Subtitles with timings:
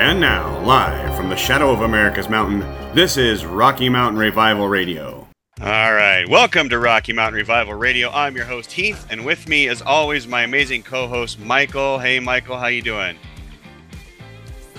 [0.00, 2.60] And now, live from the shadow of America's mountain,
[2.94, 5.28] this is Rocky Mountain Revival Radio.
[5.60, 8.08] All right, welcome to Rocky Mountain Revival Radio.
[8.08, 11.98] I'm your host Heath, and with me, as always, my amazing co-host Michael.
[11.98, 13.14] Hey, Michael, how you doing?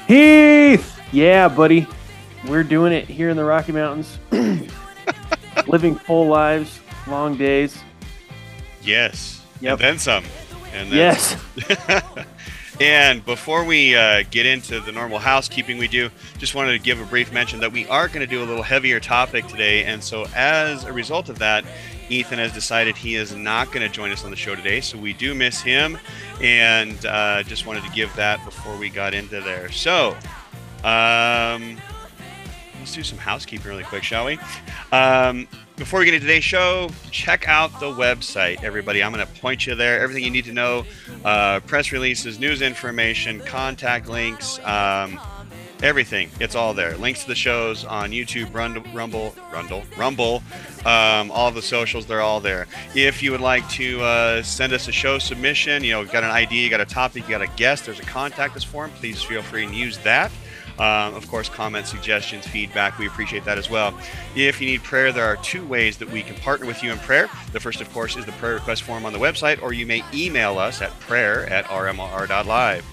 [0.07, 1.85] Heath, yeah, buddy,
[2.47, 4.17] we're doing it here in the Rocky Mountains,
[5.67, 7.77] living full lives, long days.
[8.81, 9.73] Yes, yep.
[9.73, 10.23] and then some.
[10.73, 11.37] And then yes.
[12.81, 16.09] And before we uh, get into the normal housekeeping we do,
[16.39, 18.63] just wanted to give a brief mention that we are going to do a little
[18.63, 19.83] heavier topic today.
[19.83, 21.63] And so, as a result of that,
[22.09, 24.81] Ethan has decided he is not going to join us on the show today.
[24.81, 25.99] So, we do miss him.
[26.41, 29.71] And uh, just wanted to give that before we got into there.
[29.71, 30.17] So,
[30.83, 31.77] um,
[32.79, 34.39] let's do some housekeeping really quick, shall we?
[34.91, 35.47] Um,
[35.81, 39.03] before we get into today's show, check out the website, everybody.
[39.03, 39.99] I'm going to point you there.
[39.99, 40.85] Everything you need to know
[41.25, 45.19] uh, press releases, news information, contact links, um,
[45.81, 46.29] everything.
[46.39, 46.95] It's all there.
[46.97, 50.43] Links to the shows on YouTube, Rumble, Rumble, Rumble, Rumble
[50.85, 52.67] um, all the socials, they're all there.
[52.95, 56.31] If you would like to uh, send us a show submission, you know, got an
[56.31, 59.21] idea, you got a topic, you got a guest, there's a contact us form, please
[59.23, 60.31] feel free and use that.
[60.81, 63.93] Um, of course, comments, suggestions, feedback, we appreciate that as well.
[64.35, 66.97] If you need prayer, there are two ways that we can partner with you in
[66.97, 67.29] prayer.
[67.51, 70.03] The first, of course, is the prayer request form on the website, or you may
[70.11, 72.83] email us at prayer at rmrr.live.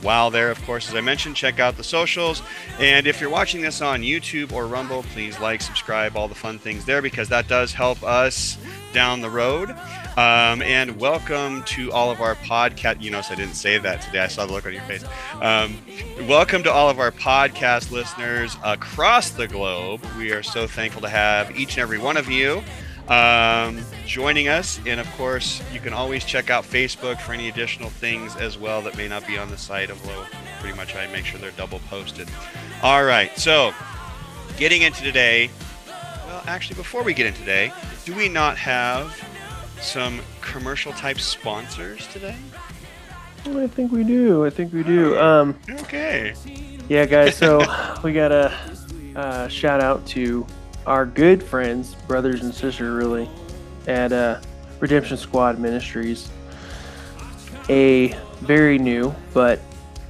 [0.00, 2.40] While there, of course, as I mentioned, check out the socials.
[2.78, 6.58] And if you're watching this on YouTube or Rumble, please like, subscribe, all the fun
[6.58, 8.56] things there because that does help us
[8.94, 9.74] down the road.
[10.18, 13.00] Um, and welcome to all of our podcast.
[13.00, 14.18] You notice I didn't say that today.
[14.18, 15.04] I saw the look on your face.
[15.40, 15.78] Um,
[16.26, 20.04] welcome to all of our podcast listeners across the globe.
[20.18, 22.64] We are so thankful to have each and every one of you
[23.06, 24.80] um, joining us.
[24.84, 28.82] And of course, you can always check out Facebook for any additional things as well
[28.82, 29.88] that may not be on the site.
[29.88, 30.26] Although
[30.58, 32.28] pretty much I make sure they're double posted.
[32.82, 33.72] All right, so
[34.56, 35.48] getting into today.
[36.26, 37.72] Well, actually, before we get into today,
[38.04, 39.16] do we not have
[39.80, 42.36] some commercial type sponsors today?
[43.46, 44.44] I think we do.
[44.44, 45.18] I think we do.
[45.18, 46.34] Um, okay.
[46.88, 47.36] Yeah, guys.
[47.36, 47.58] So
[48.04, 48.52] we got a
[49.16, 50.46] uh, shout out to
[50.86, 53.28] our good friends, brothers and sisters, really,
[53.86, 54.40] at uh,
[54.80, 56.30] Redemption Squad Ministries.
[57.68, 59.60] A very new, but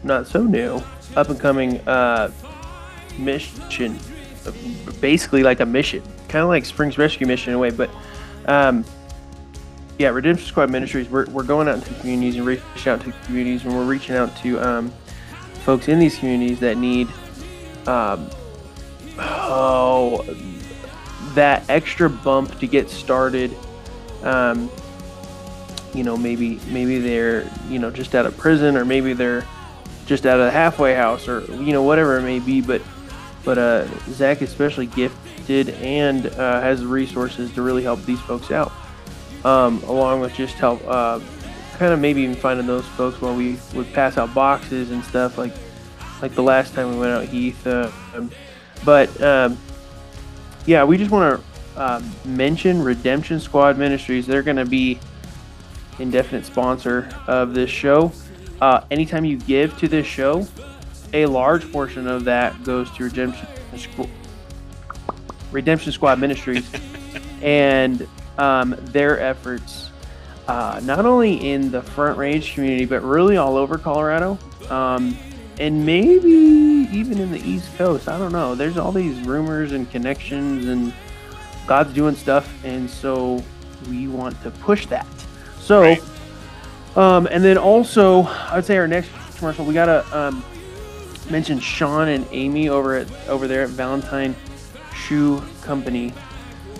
[0.04, 0.82] not so new,
[1.16, 2.30] up and coming uh,
[3.18, 3.98] mission,
[5.00, 7.90] basically like a mission, kind of like Springs Rescue Mission in a way, but
[8.46, 8.84] um,
[9.98, 13.64] yeah, Redemption Squad Ministries, we're, we're going out into communities and reaching out to communities,
[13.64, 14.92] and we're reaching out to um,
[15.64, 17.08] folks in these communities that need,
[17.88, 18.30] um,
[19.18, 20.22] oh,
[21.34, 23.54] that extra bump to get started.
[24.22, 24.70] Um,
[25.94, 29.44] you know, maybe maybe they're you know just out of prison, or maybe they're
[30.06, 32.60] just out of the halfway house, or you know whatever it may be.
[32.60, 32.82] But
[33.44, 38.20] but uh, Zach is especially gifted and uh, has the resources to really help these
[38.20, 38.70] folks out
[39.48, 41.18] um, along with just help uh,
[41.78, 45.38] kind of maybe even finding those folks while we would pass out boxes and stuff
[45.38, 45.54] like
[46.20, 47.66] like the last time we went out Heath.
[47.66, 48.30] Uh, um,
[48.84, 49.56] but um,
[50.66, 54.26] yeah, we just want to uh, mention Redemption Squad Ministries.
[54.26, 54.98] They're going to be
[55.98, 58.12] indefinite sponsor of this show.
[58.60, 60.46] Uh, anytime you give to this show,
[61.14, 63.48] a large portion of that goes to Redemption
[65.52, 66.68] Redemption Squad Ministries,
[67.42, 68.06] and
[68.38, 69.90] um, their efforts,
[70.46, 74.38] uh, not only in the Front Range community, but really all over Colorado,
[74.70, 75.16] um,
[75.58, 78.08] and maybe even in the East Coast.
[78.08, 78.54] I don't know.
[78.54, 80.94] There's all these rumors and connections, and
[81.66, 83.42] God's doing stuff, and so
[83.90, 85.06] we want to push that.
[85.60, 86.02] So, right.
[86.96, 90.44] um, and then also, I would say our next commercial, we gotta um,
[91.30, 94.34] mention Sean and Amy over at over there at Valentine
[94.94, 96.14] Shoe Company.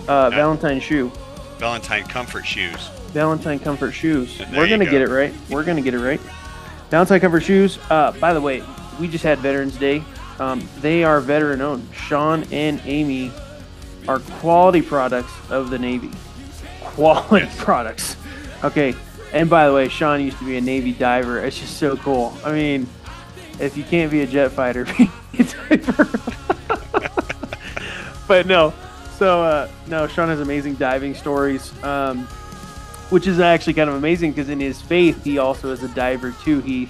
[0.07, 1.11] Uh, Valentine Shoe.
[1.59, 2.87] Valentine Comfort Shoes.
[3.11, 4.39] Valentine Comfort Shoes.
[4.55, 4.91] We're gonna go.
[4.91, 5.33] get it right.
[5.49, 6.21] We're gonna get it right.
[6.89, 7.77] Valentine Comfort Shoes.
[7.89, 8.63] Uh, by the way,
[8.97, 10.01] we just had Veterans Day.
[10.39, 11.85] Um, they are veteran owned.
[11.93, 13.29] Sean and Amy
[14.07, 16.11] are quality products of the Navy.
[16.81, 17.61] Quality yes.
[17.61, 18.15] products.
[18.63, 18.95] Okay.
[19.33, 21.43] And by the way, Sean used to be a Navy diver.
[21.43, 22.37] It's just so cool.
[22.45, 22.87] I mean,
[23.59, 25.09] if you can't be a jet fighter, be
[25.39, 26.07] a diver.
[28.29, 28.73] but no,
[29.19, 32.25] so uh, no, Sean has amazing diving stories, um,
[33.09, 36.33] which is actually kind of amazing because in his faith he also is a diver
[36.43, 36.61] too.
[36.61, 36.87] He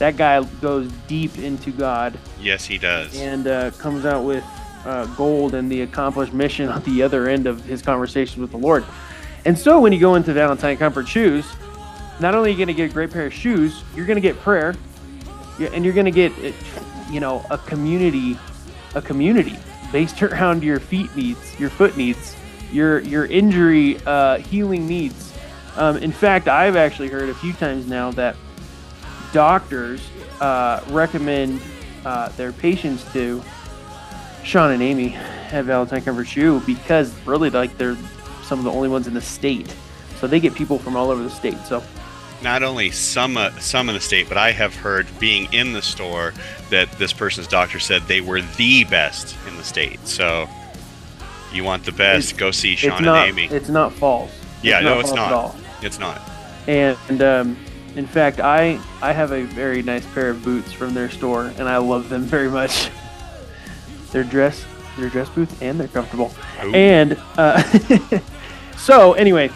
[0.00, 2.18] that guy goes deep into God.
[2.40, 4.44] Yes, he does, and uh, comes out with
[4.84, 8.58] uh, gold and the accomplished mission at the other end of his conversation with the
[8.58, 8.84] Lord.
[9.44, 11.46] And so when you go into Valentine Comfort Shoes,
[12.18, 14.20] not only are you going to get a great pair of shoes, you're going to
[14.20, 14.74] get prayer,
[15.60, 16.32] and you're going to get
[17.10, 18.36] you know, a community,
[18.94, 19.56] a community
[19.92, 22.36] based around your feet needs, your foot needs,
[22.72, 25.32] your your injury uh, healing needs.
[25.76, 28.36] Um, in fact, I've actually heard a few times now that
[29.32, 30.00] doctors
[30.40, 31.60] uh, recommend
[32.04, 33.42] uh, their patients to
[34.42, 37.96] Sean and Amy at Valentine Comfort Shoe because really like they're
[38.42, 39.74] some of the only ones in the state.
[40.18, 41.58] So they get people from all over the state.
[41.66, 41.82] So
[42.42, 45.82] not only some uh, some in the state, but I have heard being in the
[45.82, 46.32] store
[46.70, 50.06] that this person's doctor said they were the best in the state.
[50.06, 50.48] So
[51.52, 53.46] you want the best, It's- go see Sean and Amy.
[53.46, 54.30] It's not false.
[54.62, 55.28] Yeah, It's no, it's not.
[55.28, 55.56] At all.
[55.82, 56.20] It's not.
[56.66, 57.56] And um,
[57.96, 61.68] in fact, I I have a very nice pair of boots from their store, and
[61.68, 62.90] I love them very much.
[64.12, 64.64] They're dress,
[64.98, 66.32] they're dress boots, and they're comfortable.
[66.64, 66.74] Ooh.
[66.74, 67.62] And uh,
[68.76, 69.50] so anyway,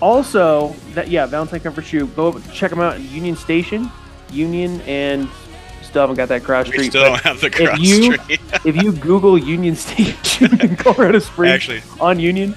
[0.00, 2.06] also that yeah, Valentine Comfort Shoe.
[2.08, 3.90] Go check them out in Union Station,
[4.30, 5.28] Union, and
[5.82, 6.90] still haven't got that cross we street.
[6.90, 8.40] still don't have the cross you- street.
[8.64, 12.54] if you Google Union Station in Colorado Springs Actually, on Union,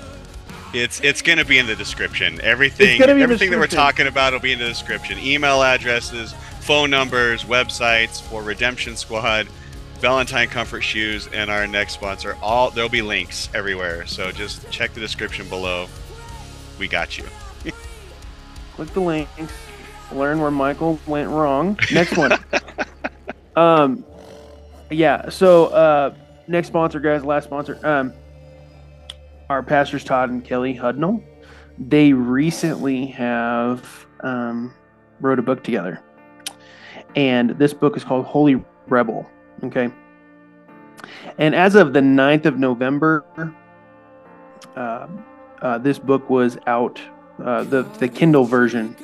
[0.73, 2.39] it's it's going to be in the description.
[2.41, 5.17] Everything gonna be in the everything that we're talking about will be in the description.
[5.19, 9.47] Email addresses, phone numbers, websites for Redemption Squad,
[9.99, 12.37] Valentine Comfort Shoes, and our next sponsor.
[12.41, 14.05] All there'll be links everywhere.
[14.05, 15.87] So just check the description below.
[16.79, 17.25] We got you.
[18.73, 19.53] click the links,
[20.13, 21.77] learn where Michael went wrong.
[21.91, 22.31] Next one.
[23.55, 24.05] um,
[24.89, 25.29] yeah.
[25.29, 26.15] So uh,
[26.47, 27.25] next sponsor, guys.
[27.25, 27.85] Last sponsor.
[27.85, 28.13] Um,
[29.49, 31.23] our pastors Todd and Kelly Hudnall.
[31.77, 34.73] They recently have um,
[35.19, 36.01] wrote a book together,
[37.15, 39.29] and this book is called Holy Rebel.
[39.63, 39.91] Okay.
[41.37, 43.25] And as of the 9th of November,
[44.75, 45.07] uh,
[45.61, 46.99] uh, this book was out
[47.43, 48.95] uh, the the Kindle version,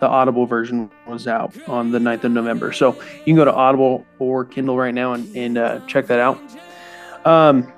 [0.00, 2.72] the Audible version was out on the 9th of November.
[2.72, 6.18] So you can go to Audible or Kindle right now and, and uh, check that
[6.18, 6.38] out.
[7.24, 7.72] Um,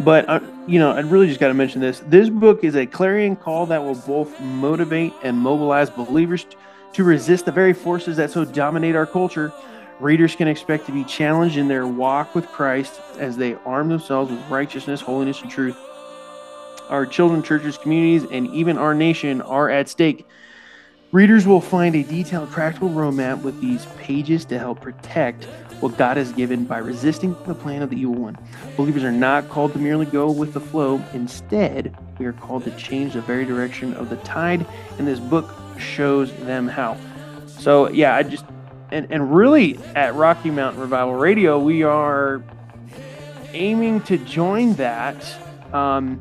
[0.00, 2.00] but uh, you know, I really just got to mention this.
[2.06, 6.56] This book is a clarion call that will both motivate and mobilize believers t-
[6.94, 9.52] to resist the very forces that so dominate our culture.
[10.00, 14.30] Readers can expect to be challenged in their walk with Christ as they arm themselves
[14.30, 15.76] with righteousness, holiness, and truth
[16.88, 20.26] our children, churches, communities, and even our nation are at stake.
[21.10, 25.44] Readers will find a detailed, practical roadmap with these pages to help protect
[25.80, 28.36] what God has given by resisting the plan of the evil one.
[28.76, 31.02] Believers are not called to merely go with the flow.
[31.14, 34.66] Instead, we are called to change the very direction of the tide,
[34.98, 36.96] and this book shows them how.
[37.46, 38.44] So, yeah, I just,
[38.90, 42.42] and, and really at Rocky Mountain Revival Radio, we are
[43.52, 45.24] aiming to join that.
[45.72, 46.20] Um,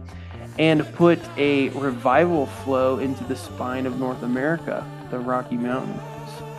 [0.60, 6.02] and put a revival flow into the spine of North America, the Rocky Mountains.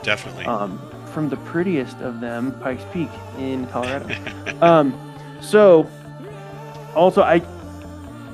[0.03, 0.45] Definitely.
[0.45, 0.81] Um,
[1.13, 3.09] from the prettiest of them, Pikes Peak
[3.39, 4.15] in Colorado.
[4.63, 5.91] um, so,
[6.95, 7.43] also, I,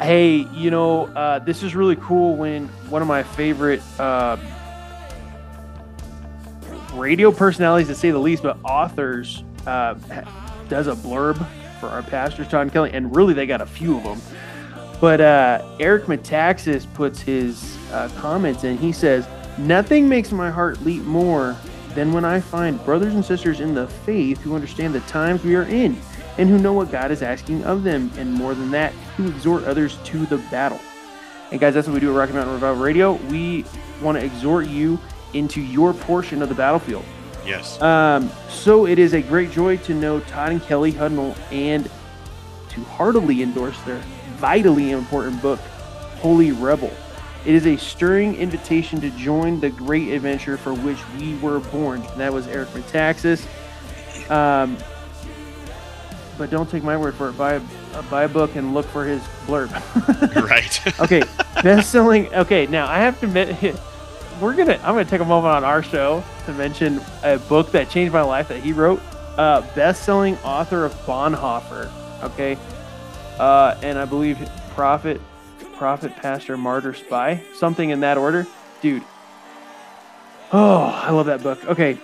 [0.03, 4.37] hey, you know, uh, this is really cool when one of my favorite uh,
[6.93, 9.95] radio personalities, to say the least, but authors, uh,
[10.69, 11.45] does a blurb
[11.81, 14.21] for our pastors, John Kelly, and really they got a few of them.
[15.01, 18.79] But uh, Eric Metaxas puts his uh, comments in.
[18.79, 19.27] He says,
[19.59, 21.57] Nothing makes my heart leap more
[21.91, 25.55] than when I find brothers and sisters in the faith who understand the times we
[25.55, 25.97] are in
[26.39, 28.11] and who know what God is asking of them.
[28.17, 30.81] And more than that, who exhort others to the battle.
[31.53, 33.13] And guys, that's what we do at Rocky Mountain Revival Radio.
[33.13, 33.65] We
[34.03, 34.99] want to exhort you
[35.35, 37.05] into your portion of the battlefield.
[37.47, 37.81] yes.
[37.81, 41.89] Um, so it is a great joy to know Todd and Kelly Hudnall and
[42.71, 44.03] to heartily endorse their
[44.35, 45.61] vitally important book,
[46.19, 46.93] Holy Rebel.
[47.45, 52.01] It is a stirring invitation to join the great adventure for which we were born.
[52.01, 53.45] And that was Eric Metaxas.
[54.31, 54.79] Um,
[56.39, 57.39] but don't take my word for it.
[57.39, 57.63] Buy a,
[57.93, 59.71] uh, buy a book and look for his blurb.
[60.49, 61.01] right.
[61.01, 61.23] okay,
[61.63, 62.33] best-selling.
[62.35, 63.79] Okay, now I have to admit,
[64.41, 64.75] we're gonna.
[64.83, 68.23] I'm gonna take a moment on our show to mention a book that changed my
[68.23, 69.01] life that he wrote.
[69.37, 71.91] Uh, best-selling author of Bonhoeffer.
[72.23, 72.59] Okay,
[73.39, 74.39] uh, and I believe
[74.71, 75.21] prophet,
[75.77, 78.47] prophet, pastor, martyr, spy, something in that order,
[78.81, 79.03] dude.
[80.53, 81.65] Oh, I love that book.
[81.67, 81.99] Okay.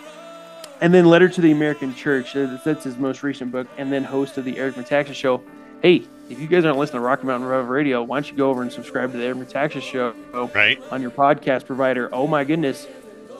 [0.81, 2.35] And then Letter to the American Church.
[2.35, 3.69] uh, That's his most recent book.
[3.77, 5.43] And then host of the Eric Metaxas Show.
[5.83, 8.51] Hey, if you guys aren't listening to Rocky Mountain Revival Radio, why don't you go
[8.51, 10.15] over and subscribe to the Eric Metaxas Show
[10.55, 10.81] right.
[10.91, 12.09] on your podcast provider?
[12.13, 12.87] Oh my goodness,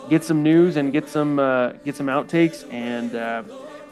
[0.09, 2.71] get some news and get some uh, get some outtakes.
[2.73, 3.43] And uh,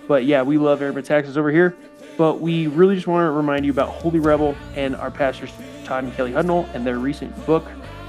[0.06, 1.74] but yeah, we love Eric Metaxas over here.
[2.18, 5.50] But we really just want to remind you about Holy Rebel and our pastors
[5.84, 7.64] Todd and Kelly Hudnall and their recent book.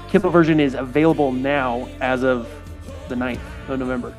[0.08, 2.48] Kindle version is available now as of
[3.08, 3.38] the 9th
[3.68, 4.12] of November.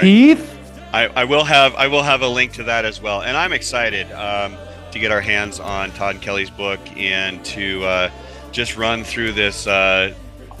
[0.00, 0.58] Heath,
[0.92, 3.52] I, I will have I will have a link to that as well, and I'm
[3.52, 4.56] excited um,
[4.90, 8.10] to get our hands on Todd and Kelly's book and to uh,
[8.50, 10.12] just run through this uh,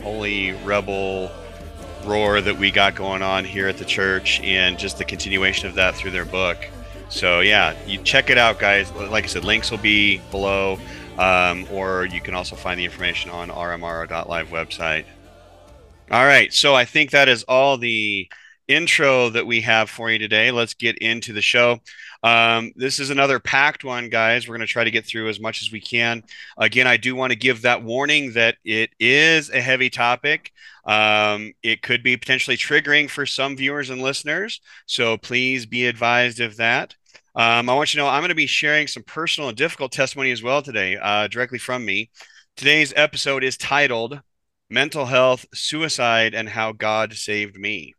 [0.02, 1.32] holy rebel
[2.04, 5.74] roar that we got going on here at the church, and just the continuation of
[5.74, 6.56] that through their book.
[7.10, 8.90] So yeah, you check it out, guys.
[8.92, 10.78] Like I said, links will be below,
[11.18, 15.04] um, or you can also find the information on rmrr.live website.
[16.10, 18.28] All right, so I think that is all the
[18.66, 20.50] intro that we have for you today.
[20.50, 21.80] Let's get into the show.
[22.22, 24.46] Um, this is another packed one, guys.
[24.46, 26.22] We're going to try to get through as much as we can.
[26.56, 30.52] Again, I do want to give that warning that it is a heavy topic.
[30.84, 34.60] Um, it could be potentially triggering for some viewers and listeners.
[34.86, 36.94] So please be advised of that.
[37.40, 39.92] Um, I want you to know I'm going to be sharing some personal and difficult
[39.92, 42.10] testimony as well today, uh, directly from me.
[42.54, 44.20] Today's episode is titled
[44.68, 47.94] Mental Health, Suicide, and How God Saved Me.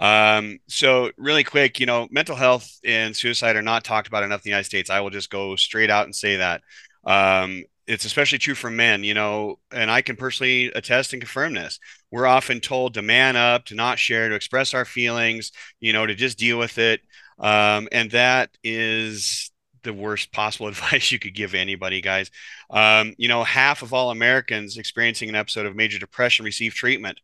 [0.00, 4.40] Um, so really quick, you know, mental health and suicide are not talked about enough
[4.40, 4.90] in the United States.
[4.90, 6.62] I will just go straight out and say that.
[7.04, 11.54] Um, it's especially true for men, you know, and I can personally attest and confirm
[11.54, 11.78] this.
[12.10, 16.04] We're often told to man up, to not share, to express our feelings, you know,
[16.04, 17.00] to just deal with it.
[17.42, 19.50] Um, and that is
[19.82, 22.30] the worst possible advice you could give anybody, guys.
[22.70, 27.20] Um, you know, half of all Americans experiencing an episode of major depression receive treatment.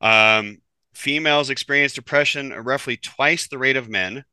[0.00, 0.58] Um,
[0.94, 4.24] females experience depression roughly twice the rate of men.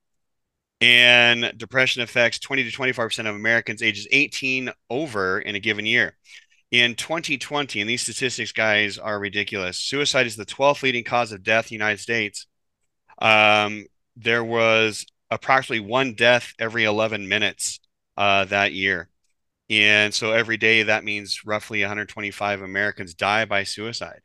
[0.79, 6.15] And depression affects 20 to 25% of Americans ages 18 over in a given year.
[6.69, 9.77] In 2020, and these statistics, guys, are ridiculous.
[9.77, 12.45] Suicide is the 12th leading cause of death in the United States.
[13.19, 13.85] Um,
[14.17, 17.79] there was approximately one death every 11 minutes
[18.15, 19.09] uh, that year.
[19.69, 24.21] And so every day, that means roughly 125 Americans die by suicide.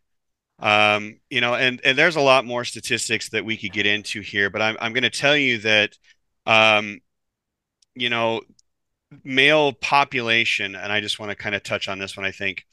[0.60, 4.20] Um, you know, and, and there's a lot more statistics that we could get into
[4.20, 5.98] here, but I'm, I'm going to tell you that,
[6.46, 7.00] um,
[7.96, 8.42] you know,
[9.24, 12.64] male population, and I just want to kind of touch on this one, I think.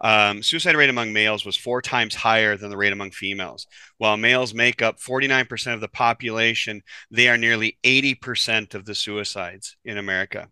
[0.00, 3.66] Um, suicide rate among males was four times higher than the rate among females.
[3.98, 9.76] While males make up 49% of the population, they are nearly 80% of the suicides
[9.84, 10.48] in America.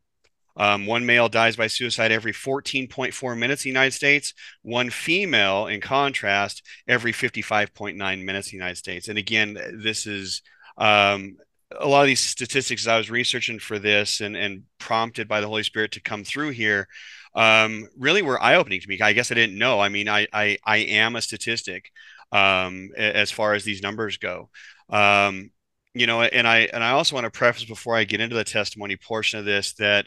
[0.56, 4.34] Um, one male dies by suicide every 14.4 minutes in the United States.
[4.62, 9.08] One female, in contrast, every 55.9 minutes in the United States.
[9.08, 10.42] And again, this is
[10.76, 11.36] um,
[11.78, 15.48] a lot of these statistics I was researching for this and, and prompted by the
[15.48, 16.88] Holy Spirit to come through here
[17.34, 19.00] um, really were eye opening to me.
[19.00, 19.80] I guess I didn't know.
[19.80, 21.90] I mean, I, I, I am a statistic
[22.30, 24.50] um, as far as these numbers go.
[24.88, 25.50] Um,
[25.94, 28.44] you know, and I and I also want to preface before I get into the
[28.44, 30.06] testimony portion of this that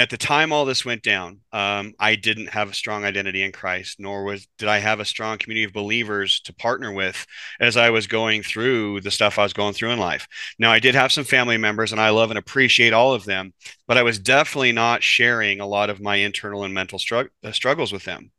[0.00, 3.52] at the time all this went down, um, I didn't have a strong identity in
[3.52, 7.26] Christ, nor was did I have a strong community of believers to partner with
[7.60, 10.26] as I was going through the stuff I was going through in life.
[10.58, 13.52] Now, I did have some family members, and I love and appreciate all of them,
[13.86, 17.52] but I was definitely not sharing a lot of my internal and mental strugg- uh,
[17.52, 18.30] struggles with them.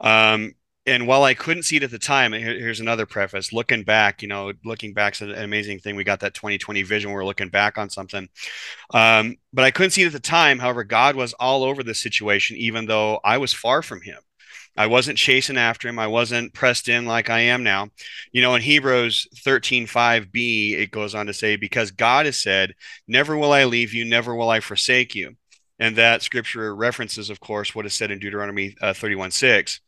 [0.00, 0.52] Um,
[0.86, 3.52] and while I couldn't see it at the time, here's another preface.
[3.52, 5.96] Looking back, you know, looking back is an amazing thing.
[5.96, 7.10] We got that 2020 vision.
[7.10, 8.28] We're looking back on something,
[8.92, 10.58] um, but I couldn't see it at the time.
[10.58, 14.18] However, God was all over the situation, even though I was far from Him.
[14.76, 15.98] I wasn't chasing after Him.
[15.98, 17.88] I wasn't pressed in like I am now.
[18.32, 22.74] You know, in Hebrews 13 5b, it goes on to say, Because God has said,
[23.08, 25.36] Never will I leave you, never will I forsake you.
[25.78, 29.80] And that scripture references, of course, what is said in Deuteronomy uh, 31 6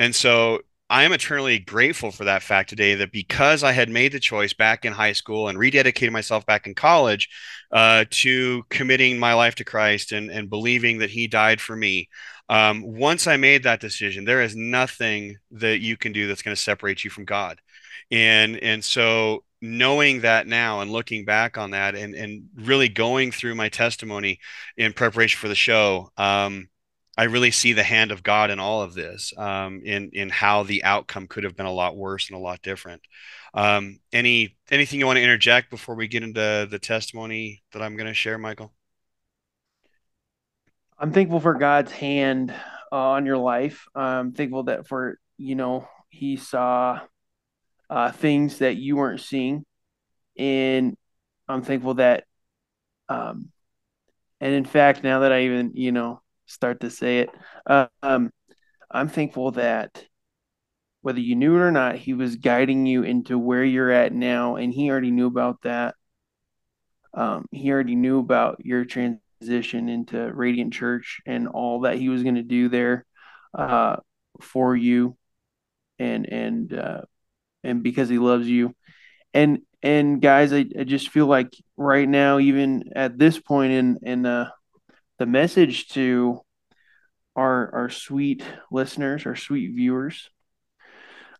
[0.00, 4.12] and so I am eternally grateful for that fact today that because I had made
[4.12, 7.28] the choice back in high school and rededicated myself back in college
[7.70, 12.08] uh, to committing my life to Christ and, and believing that He died for me,
[12.48, 16.56] um, once I made that decision, there is nothing that you can do that's going
[16.56, 17.60] to separate you from God.
[18.10, 23.32] And and so knowing that now and looking back on that and and really going
[23.32, 24.40] through my testimony
[24.78, 26.70] in preparation for the show, um,
[27.16, 30.62] I really see the hand of God in all of this, um, in in how
[30.62, 33.02] the outcome could have been a lot worse and a lot different.
[33.52, 37.96] Um, any anything you want to interject before we get into the testimony that I'm
[37.96, 38.72] going to share, Michael?
[40.98, 42.52] I'm thankful for God's hand
[42.92, 43.86] uh, on your life.
[43.94, 47.00] I'm thankful that for you know He saw
[47.88, 49.64] uh, things that you weren't seeing,
[50.38, 50.96] and
[51.48, 52.24] I'm thankful that,
[53.08, 53.50] um,
[54.40, 57.30] and in fact, now that I even you know start to say it.
[57.66, 58.30] Uh, um,
[58.90, 60.04] I'm thankful that
[61.02, 64.56] whether you knew it or not, he was guiding you into where you're at now,
[64.56, 65.94] and he already knew about that.
[67.14, 72.22] Um, he already knew about your transition into Radiant Church and all that he was
[72.22, 73.06] going to do there
[73.54, 73.96] uh,
[74.40, 75.16] for you,
[75.98, 77.02] and and uh,
[77.64, 78.74] and because he loves you,
[79.32, 83.98] and and guys, I, I just feel like right now, even at this point in
[84.02, 84.50] in uh,
[85.20, 86.40] the message to
[87.36, 90.30] our our sweet listeners, our sweet viewers,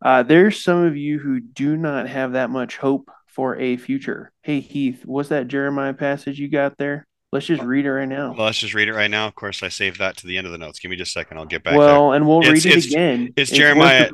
[0.03, 4.33] uh, there's some of you who do not have that much hope for a future.
[4.43, 7.07] Hey Heath, what's that Jeremiah passage you got there?
[7.33, 8.33] Let's just read it right now.
[8.33, 9.29] Well, let's just read it right now.
[9.29, 10.81] Of course, I saved that to the end of the notes.
[10.81, 11.39] Give me just a second.
[11.39, 11.75] I'll get back.
[11.75, 12.17] To Well, there.
[12.17, 13.33] and we'll It's- read it again.
[13.37, 14.11] it's worth Jeremiah-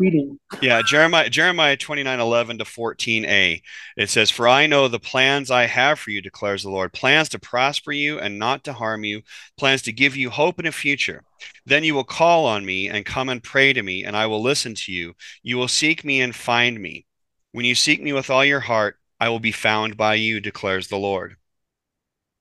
[0.60, 3.62] Yeah, Jeremiah Jeremiah 29, 11 to 14a.
[3.96, 7.30] It says, For I know the plans I have for you, declares the Lord, plans
[7.30, 9.22] to prosper you and not to harm you,
[9.56, 11.22] plans to give you hope in a future.
[11.64, 14.42] Then you will call on me and come and pray to me, and I will
[14.42, 15.14] listen to you.
[15.42, 17.06] You will seek me and find me.
[17.52, 20.88] When you seek me with all your heart, I will be found by you, declares
[20.88, 21.36] the Lord.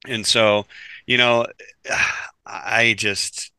[0.08, 0.66] And so,
[1.06, 1.48] you know,
[2.46, 3.52] I just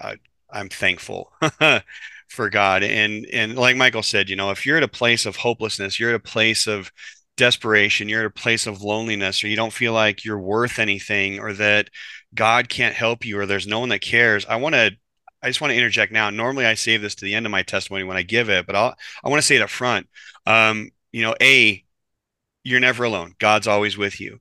[0.00, 0.16] I,
[0.50, 1.32] I'm thankful
[2.28, 2.82] for God.
[2.82, 6.10] And and like Michael said, you know, if you're at a place of hopelessness, you're
[6.10, 6.92] at a place of
[7.36, 11.38] desperation, you're at a place of loneliness, or you don't feel like you're worth anything,
[11.40, 11.88] or that
[12.34, 14.46] God can't help you, or there's no one that cares.
[14.46, 14.92] I want to.
[15.44, 16.30] I just want to interject now.
[16.30, 18.76] Normally, I save this to the end of my testimony when I give it, but
[18.76, 18.94] I'll.
[19.24, 20.08] I want to say it up front.
[20.46, 21.84] Um, you know, a,
[22.64, 23.34] you're never alone.
[23.38, 24.40] God's always with you.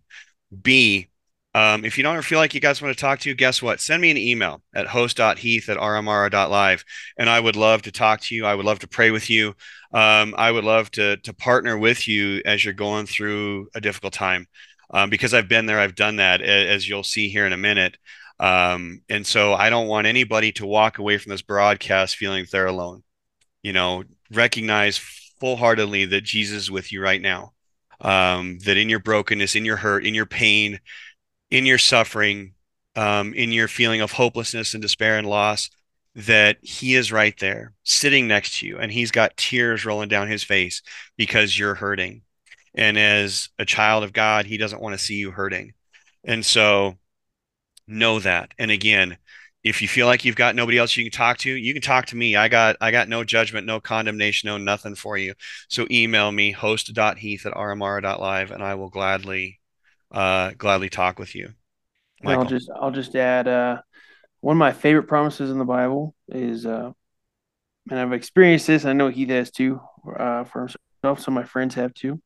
[0.62, 1.10] B,
[1.54, 3.82] um, if you don't feel like you guys want to talk to, you, guess what?
[3.82, 6.86] Send me an email at host.heath at rmrr.live,
[7.18, 8.46] and I would love to talk to you.
[8.46, 9.50] I would love to pray with you.
[9.94, 14.14] Um, I would love to to partner with you as you're going through a difficult
[14.14, 14.48] time,
[14.92, 17.98] um, because I've been there, I've done that, as you'll see here in a minute.
[18.40, 22.66] Um, and so I don't want anybody to walk away from this broadcast feeling they're
[22.66, 23.04] alone.
[23.62, 27.52] You know, recognize full-heartedly that Jesus is with you right now.
[28.00, 30.80] Um, that in your brokenness, in your hurt, in your pain,
[31.52, 32.54] in your suffering,
[32.96, 35.70] um, in your feeling of hopelessness and despair and loss,
[36.16, 40.28] that he is right there sitting next to you and he's got tears rolling down
[40.28, 40.82] his face
[41.18, 42.22] because you're hurting.
[42.74, 45.74] And as a child of God, he doesn't want to see you hurting.
[46.24, 46.98] And so
[47.88, 48.54] know that.
[48.58, 49.18] And again,
[49.64, 52.08] if you feel like you've got nobody else you can talk to, you can talk
[52.08, 52.36] to me.
[52.36, 55.34] I got I got no judgment, no condemnation, no nothing for you.
[55.70, 59.61] So email me host.heath at rmrr.live and I will gladly
[60.12, 61.54] uh gladly talk with you.
[62.26, 63.82] I'll just I'll just add uh,
[64.42, 66.92] one of my favorite promises in the Bible is, uh,
[67.90, 68.86] and I've experienced this.
[68.86, 69.82] I know Heath has too,
[70.18, 71.20] uh, for himself.
[71.20, 72.22] Some of my friends have too.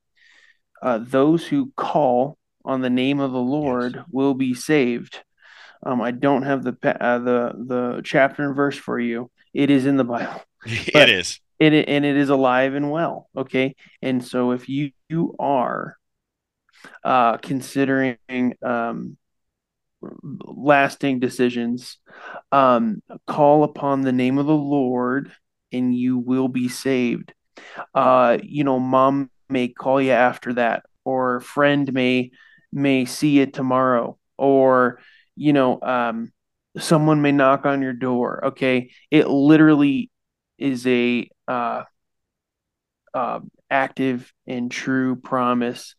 [0.81, 5.23] Uh, those who call on the name of the Lord will be saved.
[5.85, 9.31] Um, I don't have the uh, the the chapter and verse for you.
[9.53, 10.41] It is in the Bible.
[10.65, 11.39] it is.
[11.59, 15.95] it and it is alive and well okay and so if you, you are
[17.03, 18.17] uh considering
[18.63, 19.17] um
[20.01, 21.97] lasting decisions.
[22.51, 25.31] Um call upon the name of the lord
[25.71, 27.33] and you will be saved.
[27.93, 32.31] Uh you know mom may call you after that or friend may
[32.71, 34.99] may see you tomorrow or
[35.35, 36.31] you know um
[36.77, 38.45] someone may knock on your door.
[38.47, 38.91] Okay.
[39.11, 40.09] It literally
[40.57, 41.83] is a uh,
[43.13, 45.95] uh, active and true promise.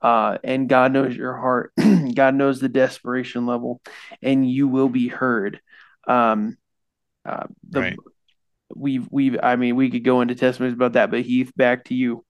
[0.00, 1.72] Uh, and God knows your heart.
[2.14, 3.80] God knows the desperation level,
[4.22, 5.60] and you will be heard.
[6.06, 6.56] Um,
[7.24, 7.96] uh, the, Right.
[8.74, 11.94] We've we've I mean we could go into testimonies about that, but Heath, back to
[11.94, 12.24] you.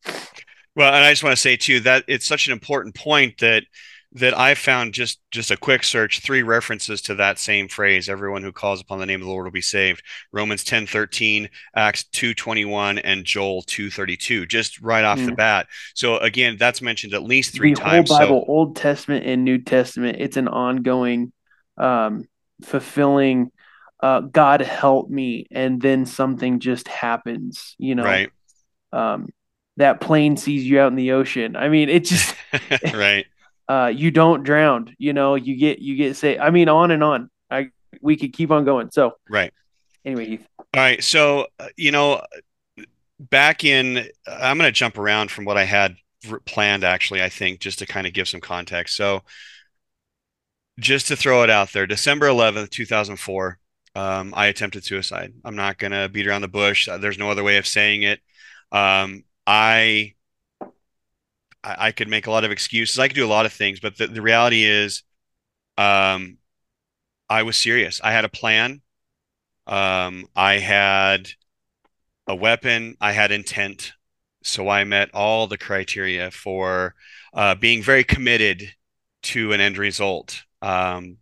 [0.75, 3.65] Well, and I just want to say too that it's such an important point that
[4.13, 8.43] that I found just just a quick search three references to that same phrase everyone
[8.43, 12.99] who calls upon the name of the Lord will be saved Romans 10:13 Acts 2:21
[12.99, 15.37] and Joel 2:32 just right off the Mm.
[15.37, 19.27] bat so again that's mentioned at least three the times whole so Bible, Old Testament
[19.27, 21.33] and New Testament, it's an ongoing,
[21.77, 22.25] um,
[22.63, 23.51] fulfilling.
[24.03, 27.75] Uh, God help me, and then something just happens.
[27.79, 28.31] You know, right
[28.93, 29.29] um,
[29.79, 31.57] that plane sees you out in the ocean.
[31.57, 32.35] I mean, it just
[32.93, 33.27] right
[33.71, 34.95] uh, you don't drown.
[34.99, 36.39] You know, you get you get say.
[36.39, 37.31] I mean, on and on.
[37.51, 38.91] I we could keep on going.
[38.91, 39.53] So right
[40.05, 40.47] anyway, Heath.
[40.59, 41.03] All right.
[41.03, 42.23] So, uh, you know,
[43.19, 45.97] back in, I'm going to jump around from what I had
[46.45, 48.97] planned, actually, I think, just to kind of give some context.
[48.97, 49.23] So,
[50.79, 53.59] just to throw it out there, December 11th, 2004,
[53.97, 55.33] um, I attempted suicide.
[55.45, 56.89] I'm not going to beat around the bush.
[56.89, 58.21] Uh, There's no other way of saying it.
[58.73, 60.15] Um, I,
[61.65, 62.99] I I could make a lot of excuses.
[62.99, 65.03] I could do a lot of things, but the, the reality is,
[65.79, 66.39] um,
[67.29, 68.01] I was serious.
[68.03, 68.83] I had a plan.
[69.67, 71.31] Um, I had
[72.27, 73.93] a weapon, I had intent.
[74.43, 76.95] So I met all the criteria for
[77.35, 78.75] uh, being very committed
[79.25, 80.43] to an end result.
[80.63, 81.19] Um,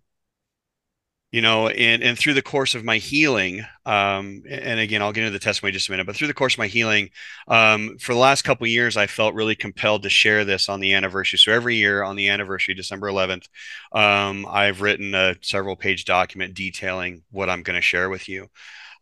[1.31, 5.25] you know, and and through the course of my healing, um, and again, I'll get
[5.25, 7.11] into the testimony just a minute, but through the course of my healing,
[7.49, 10.95] um, for the last couple years, I felt really compelled to share this on the
[10.95, 11.39] anniversary.
[11.39, 13.49] So every year on the anniversary, December 11th,
[13.93, 18.49] um, I've written a several page document detailing what I'm going to share with you.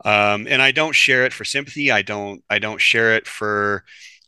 [0.04, 1.90] Um, and I don't share it for sympathy.
[1.90, 3.84] I don't I don't share it for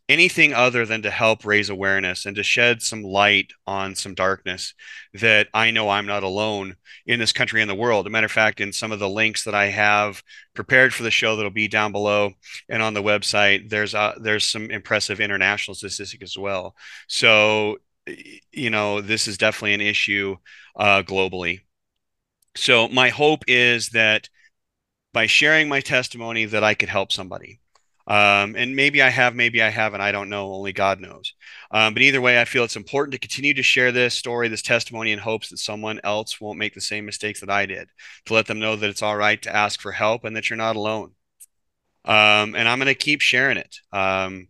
[0.09, 4.73] anything other than to help raise awareness and to shed some light on some darkness
[5.13, 8.07] that I know I'm not alone in this country and the world.
[8.07, 10.23] As a matter of fact, in some of the links that I have
[10.55, 12.31] prepared for the show that'll be down below
[12.67, 16.75] and on the website, there's uh, there's some impressive international statistics as well.
[17.07, 17.77] So,
[18.51, 20.37] you know, this is definitely an issue
[20.75, 21.61] uh, globally.
[22.55, 24.27] So my hope is that
[25.13, 27.58] by sharing my testimony that I could help somebody.
[28.09, 30.01] Um, and maybe I have, maybe I haven't.
[30.01, 30.51] I don't know.
[30.51, 31.35] Only God knows.
[31.69, 34.63] Um, but either way, I feel it's important to continue to share this story, this
[34.63, 37.87] testimony, in hopes that someone else won't make the same mistakes that I did.
[38.25, 40.57] To let them know that it's all right to ask for help and that you're
[40.57, 41.11] not alone.
[42.03, 43.77] Um, and I'm going to keep sharing it.
[43.93, 44.47] Um,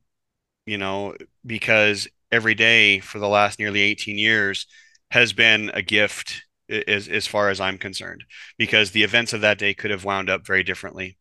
[0.65, 4.67] you know, because every day for the last nearly 18 years
[5.11, 8.23] has been a gift as as far as I'm concerned,
[8.57, 11.17] because the events of that day could have wound up very differently.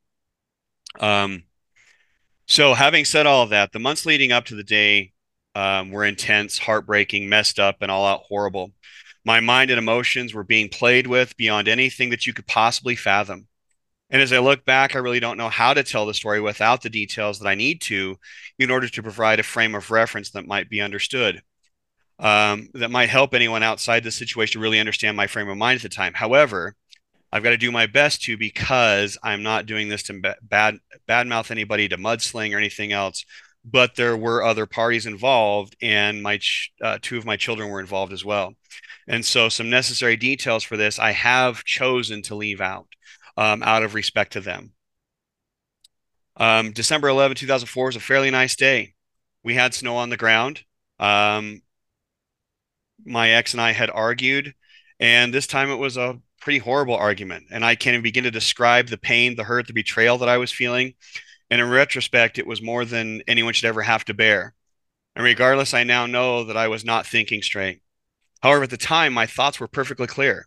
[1.00, 1.44] Um,
[2.48, 5.12] so, having said all of that, the months leading up to the day
[5.54, 8.72] um, were intense, heartbreaking, messed up, and all out horrible.
[9.24, 13.46] My mind and emotions were being played with beyond anything that you could possibly fathom.
[14.10, 16.80] And as I look back, I really don't know how to tell the story without
[16.80, 18.16] the details that I need to
[18.58, 21.42] in order to provide a frame of reference that might be understood,
[22.18, 25.82] um, that might help anyone outside the situation really understand my frame of mind at
[25.82, 26.14] the time.
[26.14, 26.74] However,
[27.32, 31.50] I've got to do my best to because I'm not doing this to bad badmouth
[31.50, 33.24] anybody to mudsling or anything else.
[33.64, 36.40] But there were other parties involved, and my
[36.82, 38.54] uh, two of my children were involved as well.
[39.06, 42.88] And so, some necessary details for this I have chosen to leave out,
[43.36, 44.72] um, out of respect to them.
[46.36, 48.94] Um, December 11, 2004 was a fairly nice day.
[49.42, 50.62] We had snow on the ground.
[50.98, 51.62] Um,
[53.04, 54.54] my ex and I had argued,
[55.00, 57.44] and this time it was a pretty horrible argument.
[57.50, 60.38] And I can't even begin to describe the pain, the hurt, the betrayal that I
[60.38, 60.94] was feeling.
[61.50, 64.54] And in retrospect, it was more than anyone should ever have to bear.
[65.14, 67.82] And regardless, I now know that I was not thinking straight.
[68.42, 70.46] However, at the time, my thoughts were perfectly clear.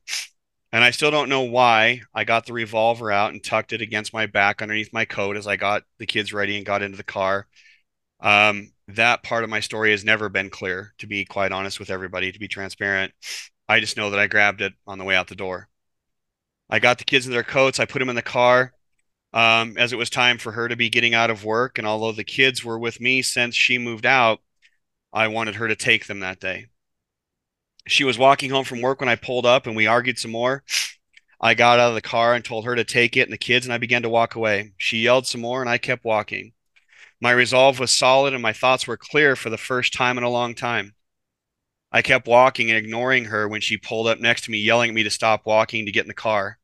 [0.71, 4.11] And I still don't know why I got the revolver out and tucked it against
[4.11, 7.03] my back underneath my coat as I got the kids ready and got into the
[7.03, 7.45] car.
[8.21, 11.91] Um, that part of my story has never been clear, to be quite honest with
[11.91, 13.13] everybody, to be transparent.
[13.69, 15.67] I just know that I grabbed it on the way out the door.
[16.71, 17.79] I got the kids in their coats.
[17.79, 18.73] I put them in the car
[19.33, 21.77] um, as it was time for her to be getting out of work.
[21.77, 24.39] And although the kids were with me since she moved out,
[25.11, 26.67] I wanted her to take them that day.
[27.87, 30.63] She was walking home from work when I pulled up and we argued some more.
[31.41, 33.65] I got out of the car and told her to take it and the kids,
[33.65, 34.73] and I began to walk away.
[34.77, 36.53] She yelled some more and I kept walking.
[37.19, 40.29] My resolve was solid and my thoughts were clear for the first time in a
[40.29, 40.93] long time.
[41.91, 44.95] I kept walking and ignoring her when she pulled up next to me, yelling at
[44.95, 46.59] me to stop walking to get in the car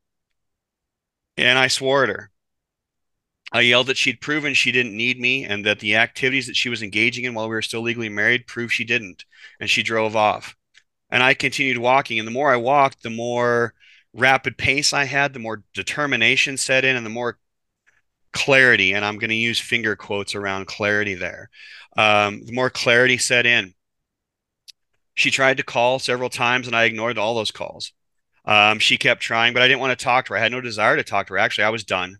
[1.38, 2.32] and I swore at her.
[3.52, 6.68] I yelled that she'd proven she didn't need me and that the activities that she
[6.68, 9.24] was engaging in while we were still legally married proved she didn't.
[9.60, 10.56] And she drove off.
[11.10, 12.20] And I continued walking.
[12.20, 13.74] And the more I walked, the more
[14.14, 17.40] rapid pace I had, the more determination set in, and the more
[18.34, 18.94] clarity.
[18.94, 21.50] And I'm going to use finger quotes around clarity there.
[21.96, 23.74] Um, the more clarity set in.
[25.14, 27.94] She tried to call several times, and I ignored all those calls.
[28.48, 30.38] Um, she kept trying, but I didn't want to talk to her.
[30.38, 31.38] I had no desire to talk to her.
[31.38, 32.20] Actually, I was done.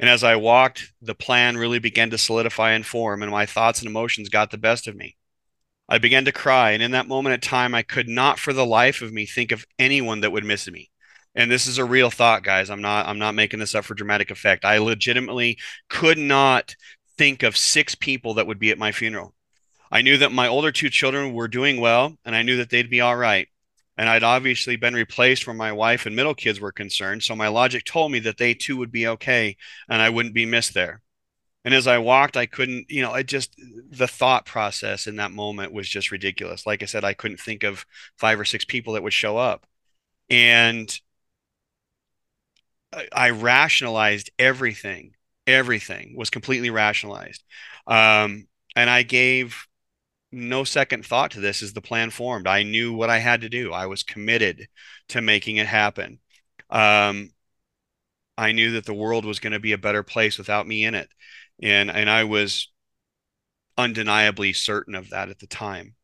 [0.00, 3.80] And as I walked, the plan really began to solidify and form, and my thoughts
[3.80, 5.16] and emotions got the best of me.
[5.88, 8.66] I began to cry, and in that moment of time, I could not for the
[8.66, 10.90] life of me think of anyone that would miss me.
[11.34, 12.70] And this is a real thought, guys.
[12.70, 14.64] I'm not I'm not making this up for dramatic effect.
[14.64, 16.74] I legitimately could not
[17.16, 19.34] think of six people that would be at my funeral.
[19.92, 22.90] I knew that my older two children were doing well, and I knew that they'd
[22.90, 23.48] be all right
[24.00, 27.22] and I'd obviously been replaced where my wife and middle kids were concerned.
[27.22, 29.58] So my logic told me that they too would be okay
[29.90, 31.02] and I wouldn't be missed there.
[31.66, 33.54] And as I walked, I couldn't, you know, I just,
[33.90, 36.66] the thought process in that moment was just ridiculous.
[36.66, 37.84] Like I said, I couldn't think of
[38.16, 39.66] five or six people that would show up.
[40.30, 40.90] And
[42.94, 45.14] I, I rationalized everything.
[45.46, 47.44] Everything was completely rationalized.
[47.86, 49.66] Um, and I gave
[50.32, 52.46] no second thought to this as the plan formed.
[52.46, 53.72] I knew what I had to do.
[53.72, 54.68] I was committed
[55.08, 56.20] to making it happen.
[56.70, 57.30] Um,
[58.38, 60.94] I knew that the world was going to be a better place without me in
[60.94, 61.08] it,
[61.62, 62.70] and and I was
[63.76, 65.96] undeniably certain of that at the time.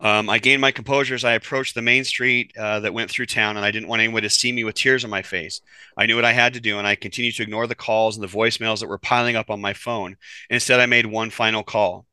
[0.00, 3.26] Um, I gained my composure as I approached the main street uh, that went through
[3.26, 5.60] town, and I didn't want anyone to see me with tears on my face.
[5.96, 8.22] I knew what I had to do, and I continued to ignore the calls and
[8.22, 10.16] the voicemails that were piling up on my phone.
[10.50, 12.06] Instead, I made one final call.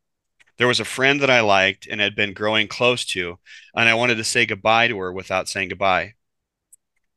[0.58, 3.40] There was a friend that I liked and had been growing close to,
[3.76, 6.14] and I wanted to say goodbye to her without saying goodbye.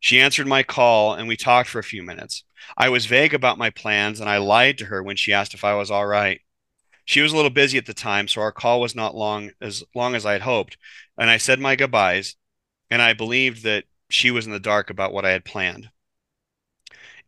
[0.01, 2.45] She answered my call, and we talked for a few minutes.
[2.77, 5.65] I was vague about my plans, and I lied to her when she asked if
[5.65, 6.41] I was all right.
[7.05, 9.83] She was a little busy at the time, so our call was not long as
[9.95, 10.77] long as I had hoped.
[11.17, 12.37] And I said my goodbyes,
[12.91, 15.91] and I believed that she was in the dark about what I had planned.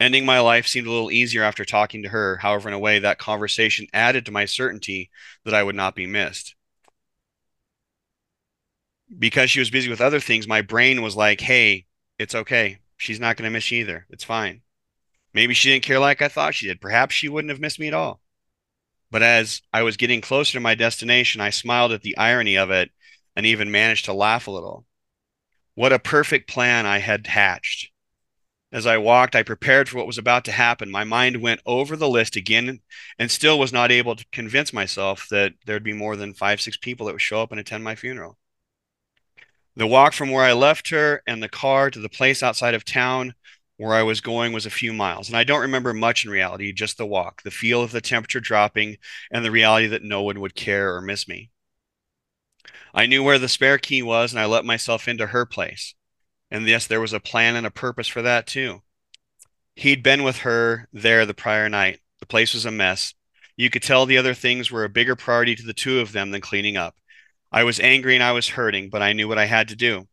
[0.00, 2.38] Ending my life seemed a little easier after talking to her.
[2.38, 5.10] However, in a way, that conversation added to my certainty
[5.44, 6.54] that I would not be missed.
[9.16, 11.84] Because she was busy with other things, my brain was like, hey,
[12.18, 12.78] it's okay.
[12.96, 14.06] She's not going to miss you either.
[14.08, 14.62] It's fine.
[15.34, 16.80] Maybe she didn't care like I thought she did.
[16.80, 18.22] Perhaps she wouldn't have missed me at all.
[19.10, 22.70] But as I was getting closer to my destination, I smiled at the irony of
[22.70, 22.90] it
[23.36, 24.86] and even managed to laugh a little.
[25.74, 27.90] What a perfect plan I had hatched.
[28.72, 30.90] As I walked, I prepared for what was about to happen.
[30.90, 32.80] My mind went over the list again
[33.18, 36.76] and still was not able to convince myself that there'd be more than five, six
[36.76, 38.38] people that would show up and attend my funeral.
[39.74, 42.84] The walk from where I left her and the car to the place outside of
[42.84, 43.34] town
[43.76, 45.28] where I was going was a few miles.
[45.28, 48.40] And I don't remember much in reality, just the walk, the feel of the temperature
[48.40, 48.98] dropping,
[49.32, 51.50] and the reality that no one would care or miss me.
[52.92, 55.94] I knew where the spare key was, and I let myself into her place.
[56.50, 58.82] And yes, there was a plan and a purpose for that too.
[59.76, 62.00] He'd been with her there the prior night.
[62.18, 63.14] The place was a mess.
[63.56, 66.30] You could tell the other things were a bigger priority to the two of them
[66.30, 66.96] than cleaning up.
[67.52, 70.06] I was angry and I was hurting, but I knew what I had to do.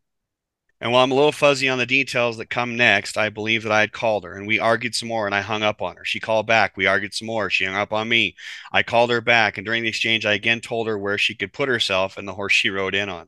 [0.80, 3.72] And while I'm a little fuzzy on the details that come next, I believe that
[3.72, 6.06] I had called her and we argued some more and I hung up on her.
[6.06, 6.78] She called back.
[6.78, 7.50] We argued some more.
[7.50, 8.36] She hung up on me.
[8.72, 9.58] I called her back.
[9.58, 12.36] And during the exchange, I again told her where she could put herself and the
[12.36, 13.28] horse she rode in on.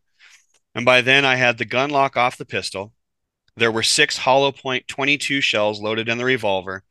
[0.76, 2.94] And by then, I had the gun lock off the pistol.
[3.60, 6.84] There were six hollow point 22 shells loaded in the revolver.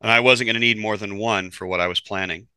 [0.00, 2.48] And I wasn't going to need more than one for what I was planning.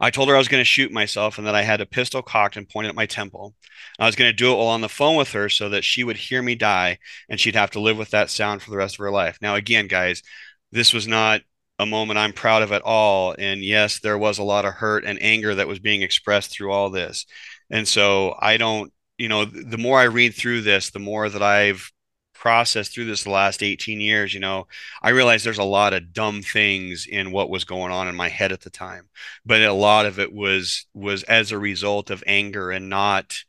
[0.00, 2.20] I told her I was going to shoot myself and that I had a pistol
[2.20, 3.54] cocked and pointed at my temple.
[3.98, 6.02] I was going to do it while on the phone with her so that she
[6.02, 8.96] would hear me die and she'd have to live with that sound for the rest
[8.96, 9.38] of her life.
[9.40, 10.22] Now, again, guys,
[10.72, 11.42] this was not
[11.78, 13.36] a moment I'm proud of at all.
[13.38, 16.72] And yes, there was a lot of hurt and anger that was being expressed through
[16.72, 17.24] all this.
[17.70, 21.42] And so I don't, you know, the more I read through this, the more that
[21.42, 21.90] I've
[22.34, 24.66] processed through this the last 18 years, you know,
[25.02, 28.28] I realized there's a lot of dumb things in what was going on in my
[28.28, 29.08] head at the time.
[29.46, 33.44] But a lot of it was was as a result of anger and not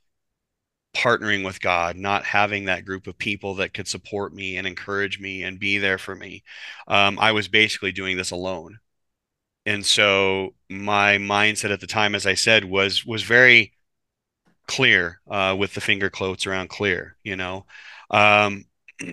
[0.96, 5.20] partnering with God, not having that group of people that could support me and encourage
[5.20, 6.44] me and be there for me.
[6.88, 8.80] Um, I was basically doing this alone.
[9.66, 13.74] And so my mindset at the time, as I said, was was very
[14.68, 17.66] clear uh, with the finger quotes around clear, you know.
[18.10, 18.66] Um,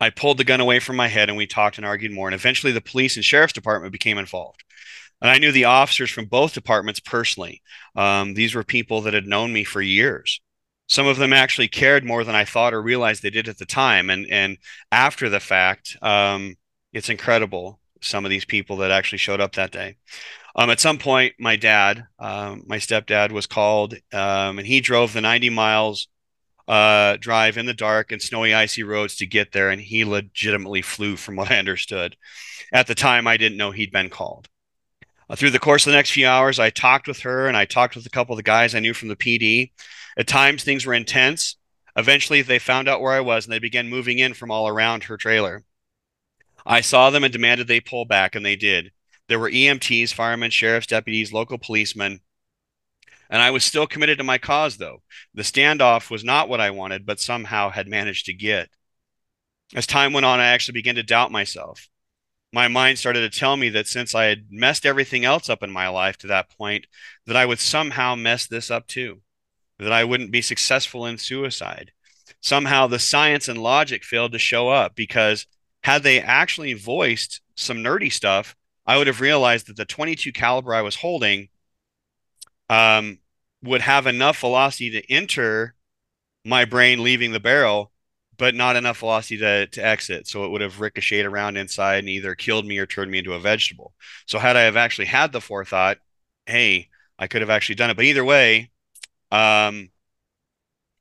[0.00, 2.26] I pulled the gun away from my head and we talked and argued more.
[2.26, 4.64] And eventually the police and sheriff's department became involved.
[5.20, 7.62] And I knew the officers from both departments personally.
[7.94, 10.40] Um, these were people that had known me for years.
[10.88, 13.64] Some of them actually cared more than I thought or realized they did at the
[13.64, 14.10] time.
[14.10, 14.58] And, and
[14.90, 16.56] after the fact, um,
[16.92, 19.96] it's incredible some of these people that actually showed up that day.
[20.54, 25.12] Um, at some point, my dad, um, my stepdad, was called, um, and he drove
[25.12, 26.08] the 90 miles
[26.68, 29.70] uh, drive in the dark and snowy, icy roads to get there.
[29.70, 32.16] And he legitimately flew, from what I understood.
[32.72, 34.48] At the time, I didn't know he'd been called.
[35.28, 37.64] Uh, through the course of the next few hours, I talked with her and I
[37.64, 39.72] talked with a couple of the guys I knew from the PD.
[40.16, 41.56] At times, things were intense.
[41.96, 45.04] Eventually, they found out where I was and they began moving in from all around
[45.04, 45.64] her trailer.
[46.66, 48.92] I saw them and demanded they pull back, and they did.
[49.28, 52.20] There were EMTs, firemen, sheriff's deputies, local policemen,
[53.32, 55.02] and I was still committed to my cause, though.
[55.32, 58.68] The standoff was not what I wanted, but somehow had managed to get.
[59.74, 61.88] As time went on, I actually began to doubt myself.
[62.52, 65.70] My mind started to tell me that since I had messed everything else up in
[65.70, 66.86] my life to that point,
[67.24, 69.22] that I would somehow mess this up too,
[69.78, 71.92] that I wouldn't be successful in suicide.
[72.42, 75.46] Somehow the science and logic failed to show up because
[75.84, 78.54] had they actually voiced some nerdy stuff,
[78.86, 81.48] I would have realized that the 22 caliber I was holding
[82.68, 83.18] um,
[83.62, 85.74] would have enough velocity to enter
[86.44, 87.92] my brain leaving the barrel,
[88.36, 90.26] but not enough velocity to, to exit.
[90.26, 93.34] So it would have ricocheted around inside and either killed me or turned me into
[93.34, 93.92] a vegetable.
[94.26, 95.98] So had I have actually had the forethought,
[96.46, 97.96] hey, I could have actually done it.
[97.96, 98.70] But either way,
[99.30, 99.90] um,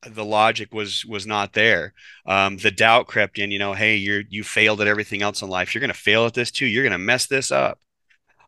[0.07, 1.93] the logic was was not there.
[2.25, 3.51] Um, the doubt crept in.
[3.51, 5.73] You know, hey, you're you failed at everything else in life.
[5.73, 6.65] You're going to fail at this too.
[6.65, 7.79] You're going to mess this up.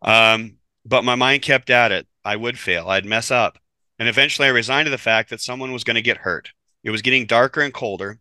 [0.02, 2.08] Um, but my mind kept at it.
[2.26, 2.90] I would fail.
[2.90, 3.58] I'd mess up.
[4.00, 6.50] And eventually I resigned to the fact that someone was going to get hurt.
[6.84, 8.20] It was getting darker and colder.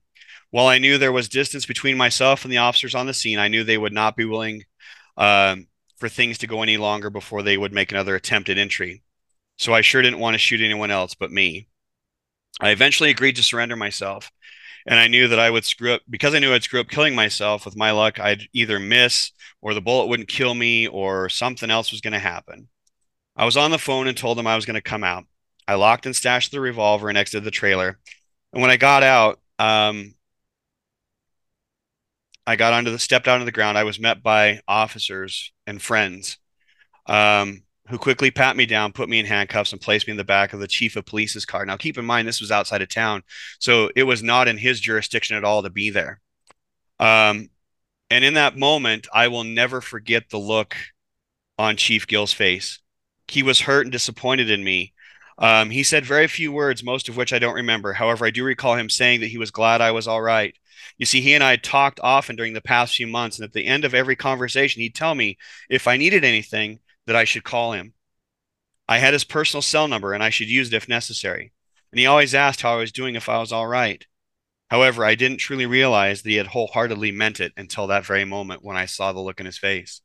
[0.50, 3.48] While I knew there was distance between myself and the officers on the scene, I
[3.48, 4.64] knew they would not be willing
[5.16, 5.66] um,
[5.96, 9.02] for things to go any longer before they would make another attempt at entry.
[9.56, 11.68] So I sure didn't want to shoot anyone else but me.
[12.60, 14.30] I eventually agreed to surrender myself.
[14.86, 17.14] And I knew that I would screw up because I knew I'd screw up killing
[17.14, 17.64] myself.
[17.64, 21.92] With my luck, I'd either miss or the bullet wouldn't kill me or something else
[21.92, 22.68] was going to happen.
[23.36, 25.24] I was on the phone and told them I was going to come out.
[25.68, 27.98] I locked and stashed the revolver and exited the trailer.
[28.52, 30.14] And when I got out, um,
[32.44, 33.78] I got onto the stepped out of the ground.
[33.78, 36.38] I was met by officers and friends
[37.06, 40.24] um, who quickly pat me down, put me in handcuffs, and placed me in the
[40.24, 41.66] back of the chief of police's car.
[41.66, 43.22] Now, keep in mind, this was outside of town,
[43.58, 46.18] so it was not in his jurisdiction at all to be there.
[46.98, 47.50] Um,
[48.08, 50.74] and in that moment, I will never forget the look
[51.58, 52.78] on Chief Gill's face.
[53.28, 54.94] He was hurt and disappointed in me.
[55.36, 57.92] Um, he said very few words, most of which I don't remember.
[57.92, 60.54] However, I do recall him saying that he was glad I was all right.
[60.96, 63.66] You see, he and I talked often during the past few months, and at the
[63.66, 65.36] end of every conversation, he'd tell me
[65.68, 67.94] if I needed anything that I should call him.
[68.88, 71.52] I had his personal cell number and I should use it if necessary.
[71.90, 74.04] And he always asked how I was doing if I was all right.
[74.70, 78.64] However, I didn't truly realize that he had wholeheartedly meant it until that very moment
[78.64, 80.00] when I saw the look in his face.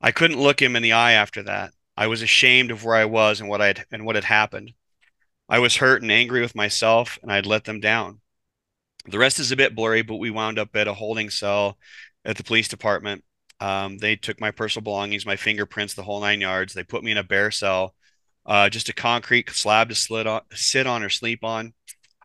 [0.00, 1.72] I couldn't look him in the eye after that.
[1.96, 4.72] I was ashamed of where I was and what I had and what had happened.
[5.48, 8.20] I was hurt and angry with myself, and I had let them down.
[9.06, 11.76] The rest is a bit blurry, but we wound up at a holding cell
[12.24, 13.24] at the police department.
[13.60, 16.72] Um, they took my personal belongings, my fingerprints, the whole nine yards.
[16.72, 17.94] They put me in a bare cell,
[18.46, 21.74] uh, just a concrete slab to on, sit on or sleep on.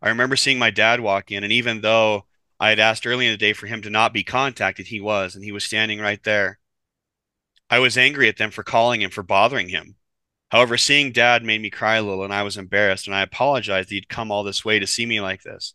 [0.01, 2.25] I remember seeing my dad walk in, and even though
[2.59, 5.35] I had asked early in the day for him to not be contacted, he was,
[5.35, 6.59] and he was standing right there.
[7.69, 9.95] I was angry at them for calling him, for bothering him.
[10.49, 13.89] However, seeing dad made me cry a little, and I was embarrassed, and I apologized
[13.89, 15.73] that he'd come all this way to see me like this.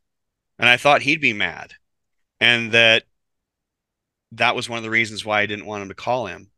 [0.59, 1.75] And I thought he'd be mad,
[2.39, 3.05] and that
[4.33, 6.51] that was one of the reasons why I didn't want him to call him.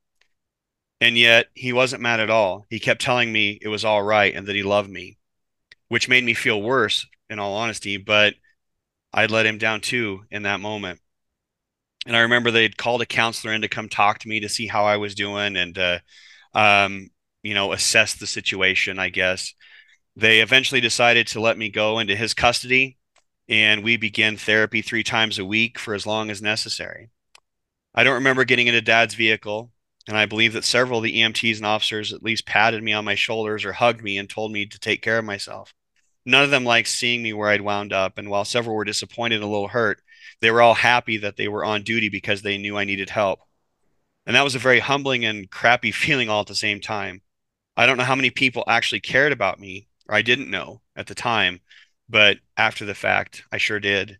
[1.00, 2.66] And yet he wasn't mad at all.
[2.70, 5.18] He kept telling me it was all right and that he loved me,
[5.88, 7.96] which made me feel worse, in all honesty.
[7.96, 8.34] But
[9.12, 11.00] I'd let him down too in that moment.
[12.06, 14.66] And I remember they'd called a counselor in to come talk to me to see
[14.66, 15.98] how I was doing and, uh,
[16.54, 17.10] um,
[17.42, 19.54] you know, assess the situation, I guess.
[20.14, 22.98] They eventually decided to let me go into his custody,
[23.48, 27.10] and we began therapy three times a week for as long as necessary.
[27.94, 29.70] I don't remember getting into dad's vehicle,
[30.08, 33.04] and I believe that several of the EMTs and officers at least patted me on
[33.04, 35.74] my shoulders or hugged me and told me to take care of myself.
[36.24, 39.36] None of them liked seeing me where I'd wound up, and while several were disappointed
[39.36, 40.00] and a little hurt,
[40.40, 43.40] they were all happy that they were on duty because they knew I needed help.
[44.24, 47.22] And that was a very humbling and crappy feeling all at the same time.
[47.76, 51.06] I don't know how many people actually cared about me, or I didn't know at
[51.06, 51.60] the time,
[52.08, 54.18] but after the fact, I sure did.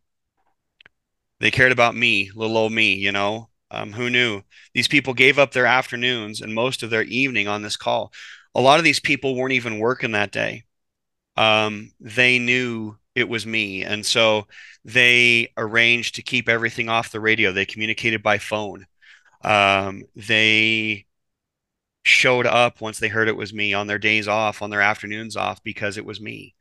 [1.38, 3.48] They cared about me, little old me, you know.
[3.72, 4.42] Um, who knew?
[4.74, 8.12] These people gave up their afternoons and most of their evening on this call.
[8.54, 10.64] A lot of these people weren't even working that day.
[11.36, 13.82] Um, they knew it was me.
[13.82, 14.46] And so
[14.84, 17.52] they arranged to keep everything off the radio.
[17.52, 18.86] They communicated by phone.
[19.42, 21.06] Um, they
[22.04, 25.36] showed up once they heard it was me on their days off, on their afternoons
[25.36, 26.54] off, because it was me.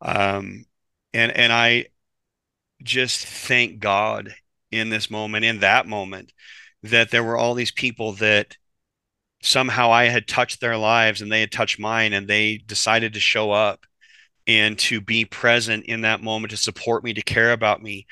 [0.00, 0.64] Um,
[1.12, 1.86] and and I
[2.82, 4.34] just thank God
[4.70, 6.32] in this moment, in that moment,
[6.82, 8.56] that there were all these people that
[9.42, 13.20] somehow I had touched their lives and they had touched mine and they decided to
[13.20, 13.84] show up
[14.46, 18.06] and to be present in that moment to support me, to care about me.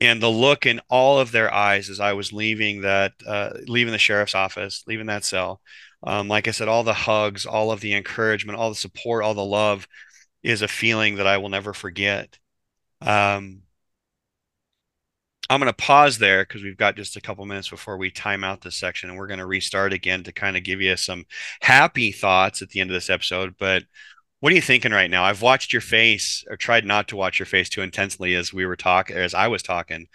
[0.00, 3.92] And the look in all of their eyes as I was leaving that, uh, leaving
[3.92, 5.60] the sheriff's office, leaving that cell.
[6.02, 9.34] Um, like I said, all the hugs, all of the encouragement, all the support, all
[9.34, 9.88] the love
[10.42, 12.38] is a feeling that I will never forget.
[13.00, 13.62] Um,
[15.48, 18.42] I'm going to pause there because we've got just a couple minutes before we time
[18.42, 21.24] out this section, and we're going to restart again to kind of give you some
[21.60, 23.54] happy thoughts at the end of this episode.
[23.58, 23.84] But
[24.40, 25.24] what are you thinking right now?
[25.24, 28.66] I've watched your face, or tried not to watch your face too intensely as we
[28.66, 30.08] were talking, as I was talking.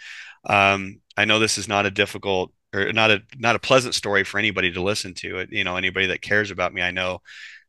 [0.44, 4.24] Um, I know this is not a difficult or not a not a pleasant story
[4.24, 5.46] for anybody to listen to.
[5.50, 7.20] You know, anybody that cares about me, I know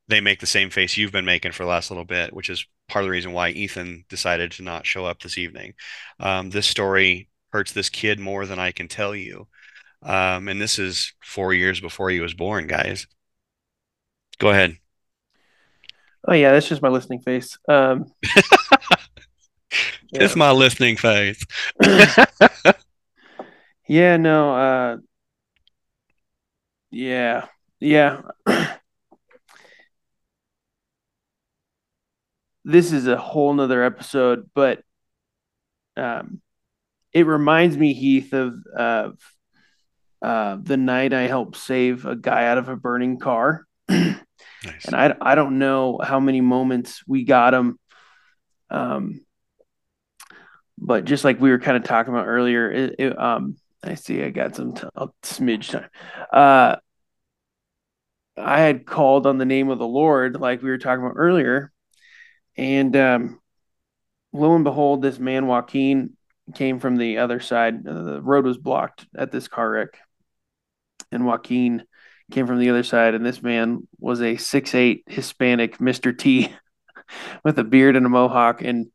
[0.07, 2.66] they make the same face you've been making for the last little bit, which is
[2.89, 5.74] part of the reason why Ethan decided to not show up this evening.
[6.20, 9.47] Um, this story hurts this kid more than I can tell you.
[10.01, 13.08] Um, and this is four years before he was born, guys.
[14.39, 14.78] Go ahead.
[16.28, 17.58] Oh yeah, that's just my listening face.
[17.70, 18.12] Um,
[20.14, 21.43] It's my listening face.
[23.88, 24.97] yeah, no, uh,
[26.91, 27.47] yeah,
[27.80, 28.22] yeah.
[32.64, 34.84] this is a whole nother episode, but
[35.97, 36.41] um,
[37.14, 39.18] it reminds me, Heath, of of
[40.22, 43.66] uh, the night I helped save a guy out of a burning car.
[43.89, 44.16] nice.
[44.86, 47.80] And I I don't know how many moments we got him.
[48.70, 49.22] Um,
[50.78, 54.24] but just like we were kind of talking about earlier, it, it, um, I see
[54.24, 54.88] I got some t-
[55.22, 55.89] smidge time.
[56.32, 56.78] Uh,
[58.36, 61.72] I had called on the name of the Lord, like we were talking about earlier,
[62.57, 63.39] and um,
[64.32, 66.18] lo and behold, this man Joaquin
[66.53, 67.87] came from the other side.
[67.87, 69.99] Uh, the road was blocked at this car wreck,
[71.11, 71.83] and Joaquin
[72.31, 76.53] came from the other side, and this man was a six eight Hispanic Mister T,
[77.43, 78.87] with a beard and a mohawk and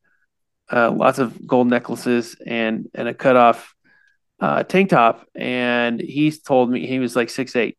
[0.70, 3.74] uh, lots of gold necklaces and and a cut off
[4.40, 7.78] uh, tank top, and he told me he was like six eight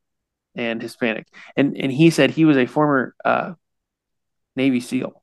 [0.56, 3.54] and Hispanic, and and he said he was a former uh,
[4.56, 5.19] Navy SEAL.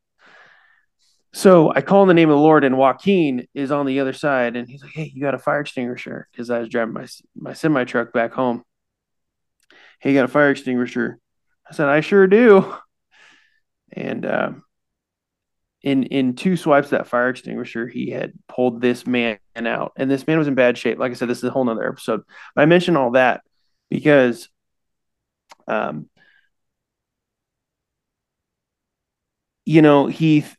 [1.36, 4.14] So I call in the name of the Lord, and Joaquin is on the other
[4.14, 7.06] side, and he's like, "Hey, you got a fire extinguisher?" Because I was driving my
[7.34, 8.64] my semi truck back home.
[10.00, 11.18] Hey, you got a fire extinguisher?
[11.68, 12.74] I said, "I sure do."
[13.92, 14.52] And uh,
[15.82, 20.26] in in two swipes that fire extinguisher, he had pulled this man out, and this
[20.26, 20.98] man was in bad shape.
[20.98, 22.22] Like I said, this is a whole nother episode.
[22.54, 23.42] But I mentioned all that
[23.90, 24.48] because,
[25.68, 26.08] um,
[29.66, 30.56] you know, Heath.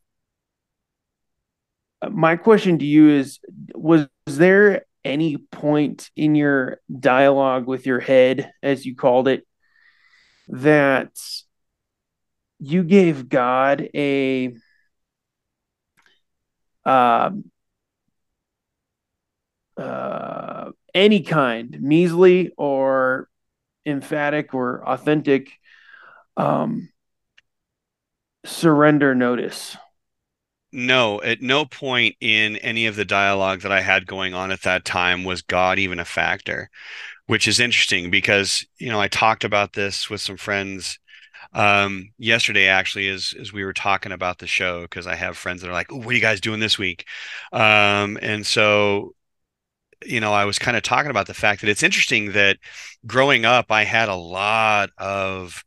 [2.09, 3.39] My question to you is:
[3.73, 9.47] Was there any point in your dialogue with your head, as you called it,
[10.49, 11.11] that
[12.59, 14.53] you gave God a
[16.85, 17.51] um,
[19.77, 23.29] uh, any kind, measly or
[23.85, 25.51] emphatic or authentic
[26.35, 26.89] um,
[28.45, 29.77] surrender notice?
[30.71, 34.61] No, at no point in any of the dialogue that I had going on at
[34.63, 36.69] that time was God even a factor,
[37.27, 40.99] which is interesting because, you know, I talked about this with some friends
[41.53, 45.61] um, yesterday actually as as we were talking about the show because I have friends
[45.61, 47.05] that are like, "What are you guys doing this week?"
[47.53, 49.15] Um, and so
[50.05, 52.57] you know, I was kind of talking about the fact that it's interesting that
[53.05, 55.63] growing up, I had a lot of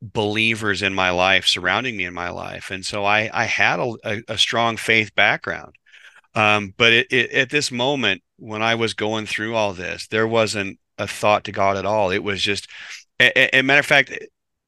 [0.00, 4.22] believers in my life surrounding me in my life, and so I I had a,
[4.28, 5.74] a strong faith background.
[6.34, 10.28] Um, but it, it, at this moment, when I was going through all this, there
[10.28, 12.10] wasn't a thought to God at all.
[12.10, 12.68] It was just,
[13.18, 14.16] a, a matter of fact,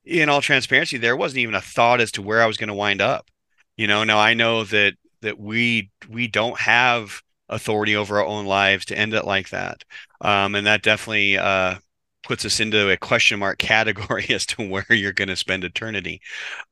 [0.04, 2.74] in all transparency, there wasn't even a thought as to where I was going to
[2.74, 3.28] wind up.
[3.76, 8.46] You know, now I know that that we we don't have authority over our own
[8.46, 9.84] lives to end it like that,
[10.20, 11.76] um, and that definitely uh,
[12.22, 16.20] puts us into a question mark category as to where you're going to spend eternity.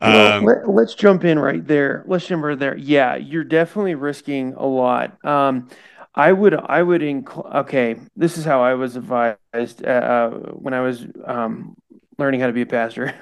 [0.01, 2.05] Um, well, let, us jump in right there.
[2.07, 2.77] Let's jump right there.
[2.77, 5.23] Yeah, you're definitely risking a lot.
[5.25, 5.69] Um,
[6.15, 10.75] I would, I would, inc- okay, this is how I was advised uh, uh when
[10.75, 11.77] I was um,
[12.19, 13.15] learning how to be a pastor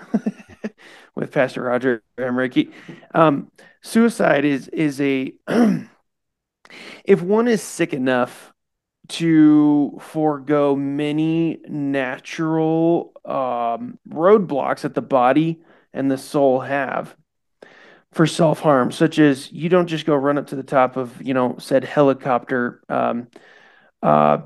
[1.14, 2.72] with Pastor Roger Emmerich.
[3.14, 3.50] Um,
[3.82, 5.34] suicide is is a
[7.04, 8.52] if one is sick enough
[9.08, 15.60] to forego many natural um, roadblocks that the body
[15.92, 17.16] and the soul have
[18.12, 21.20] for self harm, such as you don't just go run up to the top of
[21.22, 23.28] you know said helicopter um,
[24.02, 24.38] uh,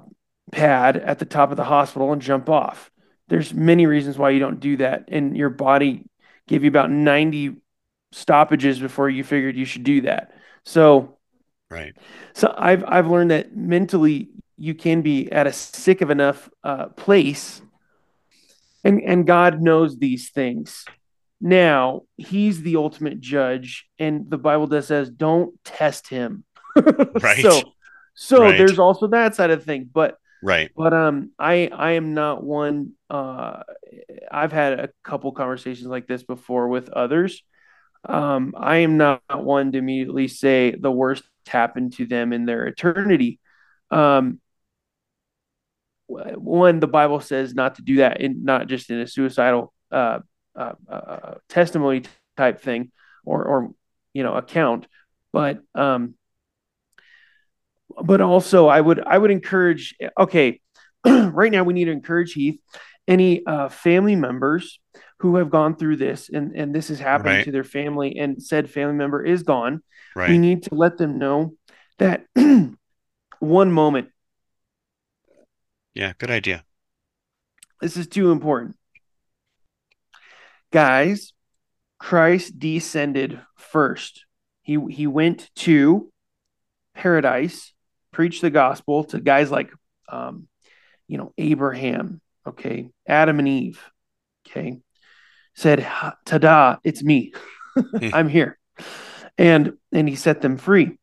[0.50, 2.90] pad at the top of the hospital and jump off.
[3.28, 6.04] There's many reasons why you don't do that and your body
[6.48, 7.56] gave you about 90
[8.10, 10.34] stoppages before you figured you should do that.
[10.64, 11.18] So
[11.70, 11.94] right.
[12.34, 16.86] so i've i've learned that mentally you can be at a sick of enough uh,
[16.88, 17.62] place
[18.84, 20.84] and and god knows these things
[21.40, 26.44] now he's the ultimate judge and the bible does says don't test him
[27.22, 27.60] right so
[28.14, 28.58] so right.
[28.58, 30.72] there's also that side of the thing but Right.
[30.76, 32.92] But um, I I am not one.
[33.08, 33.62] Uh,
[34.30, 37.44] I've had a couple conversations like this before with others.
[38.04, 42.66] Um, I am not one to immediately say the worst happened to them in their
[42.66, 43.38] eternity.
[43.92, 44.40] Um,
[46.36, 50.20] one, the Bible says not to do that, in not just in a suicidal uh,
[50.56, 52.02] uh, uh, testimony
[52.36, 52.90] type thing
[53.24, 53.70] or or
[54.12, 54.86] you know account,
[55.32, 56.14] but um,
[58.02, 60.60] but also I would I would encourage okay
[61.06, 62.60] right now we need to encourage Heath
[63.08, 64.78] any uh, family members
[65.20, 67.44] who have gone through this and and this has happened right.
[67.44, 69.82] to their family and said family member is gone
[70.14, 70.30] right.
[70.30, 71.54] we need to let them know
[71.98, 72.24] that
[73.38, 74.08] one moment
[75.94, 76.64] yeah good idea
[77.80, 78.76] this is too important
[80.72, 81.32] guys
[82.02, 84.26] Christ descended first.
[84.62, 86.10] He he went to
[86.96, 87.72] paradise,
[88.10, 89.70] preached the gospel to guys like
[90.08, 90.48] um,
[91.06, 93.80] you know, Abraham, okay, Adam and Eve,
[94.44, 94.80] okay,
[95.54, 95.86] said,
[96.26, 97.34] "Tada, it's me.
[98.12, 98.58] I'm here."
[99.38, 100.98] And and he set them free.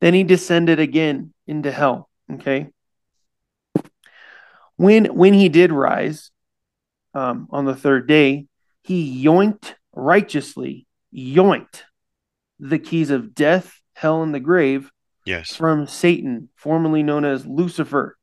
[0.00, 2.68] Then he descended again into hell, okay?
[4.76, 6.30] When when he did rise
[7.14, 8.46] um, on the third day,
[8.82, 11.82] he yoinked righteously, yoinked
[12.58, 14.90] the keys of death, hell, and the grave
[15.24, 15.54] yes.
[15.54, 18.16] from Satan, formerly known as Lucifer.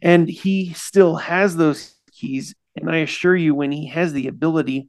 [0.00, 2.54] And he still has those keys.
[2.76, 4.88] And I assure you, when he has the ability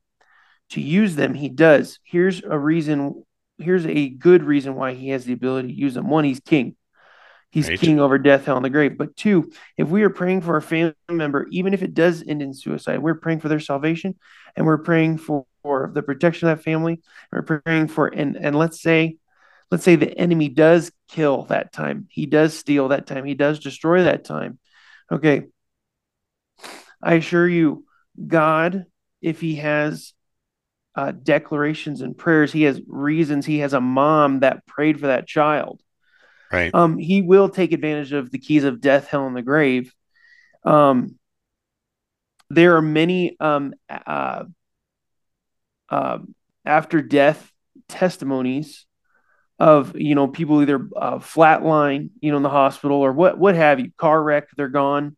[0.72, 2.00] to use them, he does.
[2.04, 3.24] Here's a reason,
[3.58, 6.10] here's a good reason why he has the ability to use them.
[6.10, 6.76] One, he's king.
[7.52, 7.80] He's right.
[7.80, 8.98] king over death, hell, and the grave.
[8.98, 12.44] But two, if we are praying for a family member, even if it does end
[12.44, 14.16] in suicide, we're praying for their salvation
[14.56, 17.02] and we're praying for, for the protection of that family.
[17.32, 19.18] We're praying for, and, and let's say,
[19.72, 22.08] let's say the enemy does kill that time.
[22.12, 23.26] He does steal that time.
[23.26, 24.60] He does destroy that time.
[25.12, 25.48] Okay.
[27.02, 27.86] I assure you,
[28.28, 28.86] God,
[29.24, 30.14] if he has
[30.94, 35.26] uh, declarations and prayers, he has reasons, he has a mom that prayed for that
[35.28, 35.82] child
[36.52, 36.74] Right.
[36.74, 39.94] Um, he will take advantage of the keys of death, hell, and the grave.
[40.64, 41.20] Um,
[42.50, 44.46] there are many um, uh,
[45.90, 46.20] uh,
[46.66, 47.52] after death
[47.88, 48.86] testimonies
[49.60, 53.56] of you know people either uh, flatline, you know, in the hospital or what what
[53.56, 55.16] have you, car wreck, they're gone,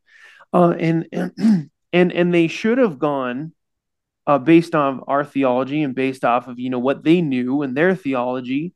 [0.53, 1.07] uh, and
[1.93, 3.53] and and they should have gone
[4.27, 7.75] uh, based on our theology and based off of you know what they knew and
[7.75, 8.73] their theology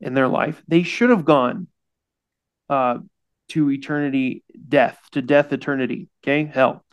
[0.00, 0.62] in their life.
[0.68, 1.68] They should have gone
[2.68, 2.98] uh,
[3.48, 6.44] to eternity death, to death eternity, okay?
[6.44, 6.84] Hell.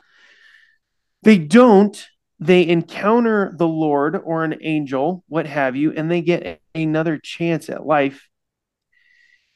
[1.23, 2.05] They don't,
[2.39, 7.69] they encounter the Lord or an angel, what have you, and they get another chance
[7.69, 8.27] at life.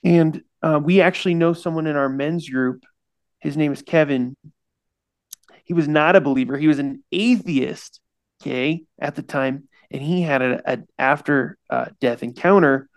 [0.03, 2.83] And uh, we actually know someone in our men's group.
[3.39, 4.35] His name is Kevin.
[5.65, 8.01] He was not a believer, he was an atheist,
[8.41, 9.67] okay, at the time.
[9.91, 12.89] And he had an after uh, death encounter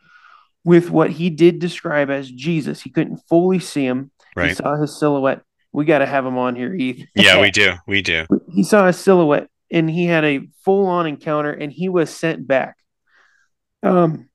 [0.66, 2.82] with what he did describe as Jesus.
[2.82, 4.10] He couldn't fully see him.
[4.34, 4.48] Right.
[4.48, 5.42] He saw his silhouette.
[5.72, 7.06] We got to have him on here, Heath.
[7.14, 7.74] yeah, we do.
[7.86, 8.26] We do.
[8.52, 12.48] He saw a silhouette and he had a full on encounter and he was sent
[12.48, 12.78] back.
[13.84, 14.28] Um,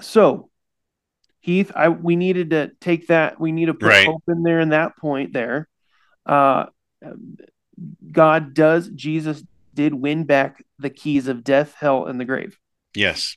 [0.00, 0.50] so
[1.38, 3.38] Heath, I we needed to take that.
[3.38, 4.06] We need to put right.
[4.06, 5.68] hope in there in that point there.
[6.26, 6.66] Uh,
[8.10, 12.58] God does, Jesus did win back the keys of death, hell, and the grave.
[12.96, 13.36] Yes.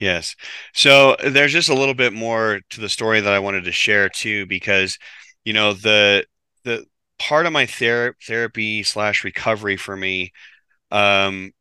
[0.00, 0.34] Yes.
[0.74, 4.08] So there's just a little bit more to the story that I wanted to share
[4.08, 4.98] too, because
[5.44, 6.26] you know the
[6.64, 6.84] the
[7.18, 10.32] part of my ther- therapy slash recovery for me,
[10.92, 11.52] um,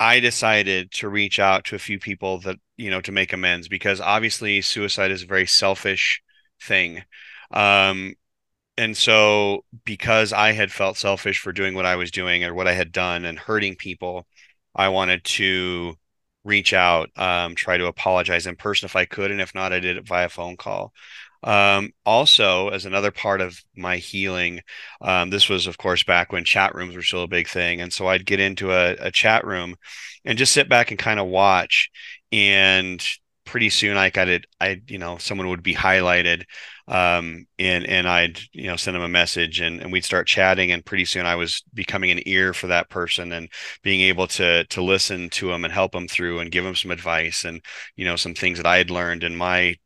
[0.00, 3.68] I decided to reach out to a few people that you know to make amends
[3.68, 6.22] because obviously suicide is a very selfish
[6.62, 7.04] thing.
[7.52, 8.14] Um,
[8.78, 12.68] and so because I had felt selfish for doing what I was doing or what
[12.68, 14.26] I had done and hurting people,
[14.74, 15.96] I wanted to
[16.44, 19.80] reach out, um, try to apologize in person if I could, and if not, I
[19.80, 20.92] did it via phone call.
[21.42, 24.60] Um, also, as another part of my healing,
[25.00, 27.92] um, this was, of course, back when chat rooms were still a big thing, and
[27.92, 29.76] so I'd get into a, a chat room
[30.24, 31.90] and just sit back and kind of watch.
[32.32, 33.02] And
[33.50, 34.46] pretty soon, I got it.
[34.60, 36.44] I, you know, someone would be highlighted,
[36.86, 40.70] um, and and I'd you know send them a message and, and we'd start chatting
[40.70, 43.48] and pretty soon I was becoming an ear for that person and
[43.82, 46.92] being able to to listen to them and help them through and give them some
[46.92, 47.60] advice and
[47.96, 49.76] you know some things that I had learned in my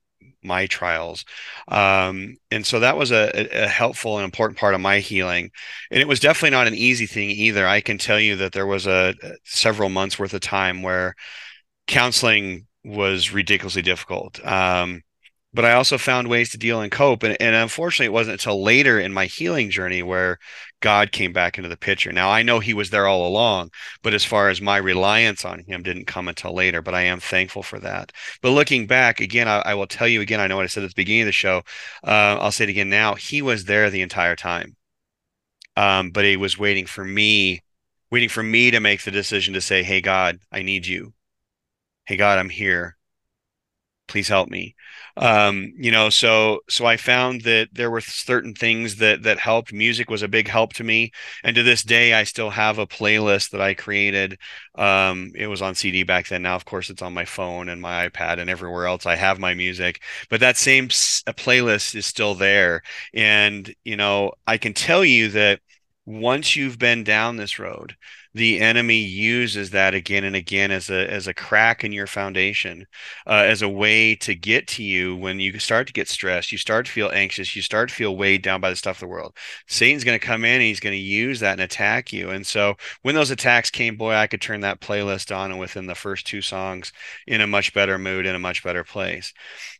[0.42, 1.24] my trials
[1.68, 5.50] um, and so that was a, a, helpful and important part of my healing
[5.90, 8.66] and it was definitely not an easy thing either i can tell you that there
[8.66, 11.14] was a, several months worth of time where
[11.86, 15.02] counseling was ridiculously difficult um,
[15.54, 17.22] but I also found ways to deal and cope.
[17.22, 20.38] And, and unfortunately, it wasn't until later in my healing journey where
[20.80, 22.10] God came back into the picture.
[22.12, 23.70] Now, I know He was there all along,
[24.02, 26.82] but as far as my reliance on Him didn't come until later.
[26.82, 28.10] But I am thankful for that.
[28.42, 30.82] But looking back, again, I, I will tell you again, I know what I said
[30.82, 31.62] at the beginning of the show.
[32.02, 33.14] Uh, I'll say it again now.
[33.14, 34.74] He was there the entire time.
[35.76, 37.62] Um, but He was waiting for me,
[38.10, 41.14] waiting for me to make the decision to say, Hey, God, I need you.
[42.06, 42.96] Hey, God, I'm here.
[44.06, 44.74] Please help me.
[45.16, 49.72] Um, you know so so i found that there were certain things that that helped.
[49.72, 51.10] Music was a big help to me.
[51.42, 54.36] And to this day i still have a playlist that i created.
[54.74, 56.42] Um, it was on cd back then.
[56.42, 59.38] Now of course it's on my phone and my ipad and everywhere else i have
[59.38, 60.02] my music.
[60.28, 62.82] But that same playlist is still there.
[63.14, 65.60] And you know i can tell you that
[66.04, 67.96] once you've been down this road
[68.34, 72.86] the enemy uses that again and again as a as a crack in your foundation,
[73.26, 76.58] uh, as a way to get to you when you start to get stressed, you
[76.58, 79.06] start to feel anxious, you start to feel weighed down by the stuff of the
[79.06, 79.36] world.
[79.68, 82.30] Satan's going to come in and he's going to use that and attack you.
[82.30, 85.86] And so when those attacks came, boy, I could turn that playlist on and within
[85.86, 86.92] the first two songs,
[87.26, 89.32] in a much better mood, in a much better place.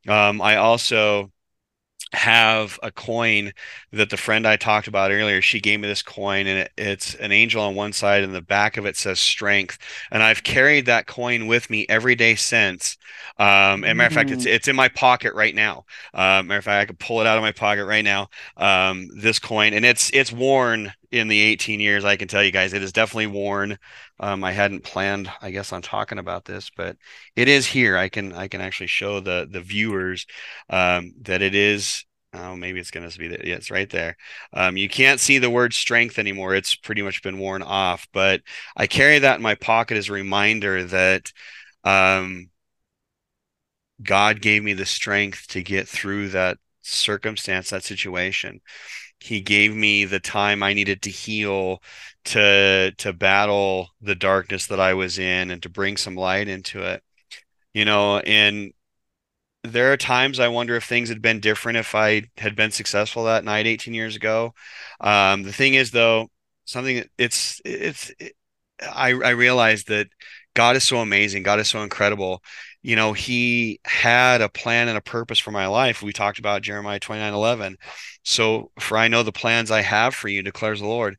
[0.09, 1.33] Um, I also
[2.15, 3.53] have a coin
[3.93, 7.15] that the friend I talked about earlier, she gave me this coin and it, it's
[7.17, 9.79] an angel on one side and the back of it says strength.
[10.11, 12.97] And I've carried that coin with me every day since.
[13.39, 14.53] Um, and matter of fact, it's, mm.
[14.53, 15.85] it's in my pocket right now.
[16.13, 18.29] Uh, matter of fact, I could pull it out of my pocket right now.
[18.57, 22.05] Um, this coin and it's, it's worn in the 18 years.
[22.05, 23.79] I can tell you guys, it is definitely worn.
[24.21, 26.97] Um, I hadn't planned, I guess, on talking about this, but
[27.37, 27.97] it is here.
[27.97, 30.27] I can I can actually show the the viewers
[30.71, 32.05] um, that it is.
[32.33, 33.45] Oh, maybe it's going to be that.
[33.47, 34.17] Yeah, it's right there.
[34.53, 36.55] Um, you can't see the word strength anymore.
[36.55, 38.09] It's pretty much been worn off.
[38.13, 38.43] But
[38.77, 41.33] I carry that in my pocket as a reminder that
[41.85, 42.51] um,
[44.03, 48.61] God gave me the strength to get through that circumstance, that situation
[49.25, 51.83] he gave me the time I needed to heal
[52.27, 56.83] to to battle the darkness that I was in and to bring some light into
[56.83, 57.03] it.
[57.75, 58.73] You know, and
[59.65, 63.25] there are times I wonder if things had been different if I had been successful
[63.25, 64.55] that night 18 years ago.
[65.01, 66.29] Um, the thing is, though,
[66.67, 68.35] something it's it's it,
[68.83, 70.09] I I realized that
[70.55, 71.43] God is so amazing.
[71.43, 72.43] God is so incredible.
[72.85, 76.03] You know, He had a plan and a purpose for my life.
[76.03, 77.79] We talked about Jeremiah 29 11.
[78.25, 81.17] So, for I know the plans I have for you, declares the Lord.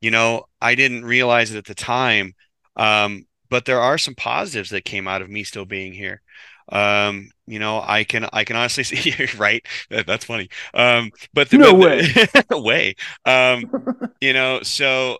[0.00, 2.34] You know, I didn't realize it at the time,
[2.76, 6.22] um, but there are some positives that came out of me still being here.
[6.70, 9.64] Um, you know, I can I can honestly see right.
[9.90, 10.48] That, that's funny.
[10.74, 12.02] Um, but the, no but way,
[12.48, 12.94] the, way.
[13.26, 13.70] Um,
[14.20, 15.18] you know, so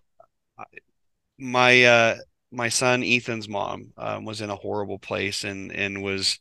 [1.39, 2.17] my uh
[2.53, 6.39] my son Ethan's mom um, was in a horrible place and and was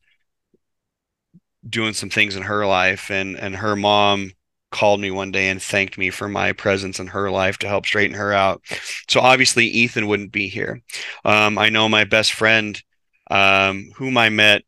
[1.68, 4.32] doing some things in her life and and her mom
[4.72, 7.86] called me one day and thanked me for my presence in her life to help
[7.86, 8.62] straighten her out.
[9.10, 10.82] So obviously Ethan wouldn't be here.
[11.26, 12.82] Um, I know my best friend,
[13.30, 14.64] um, whom I met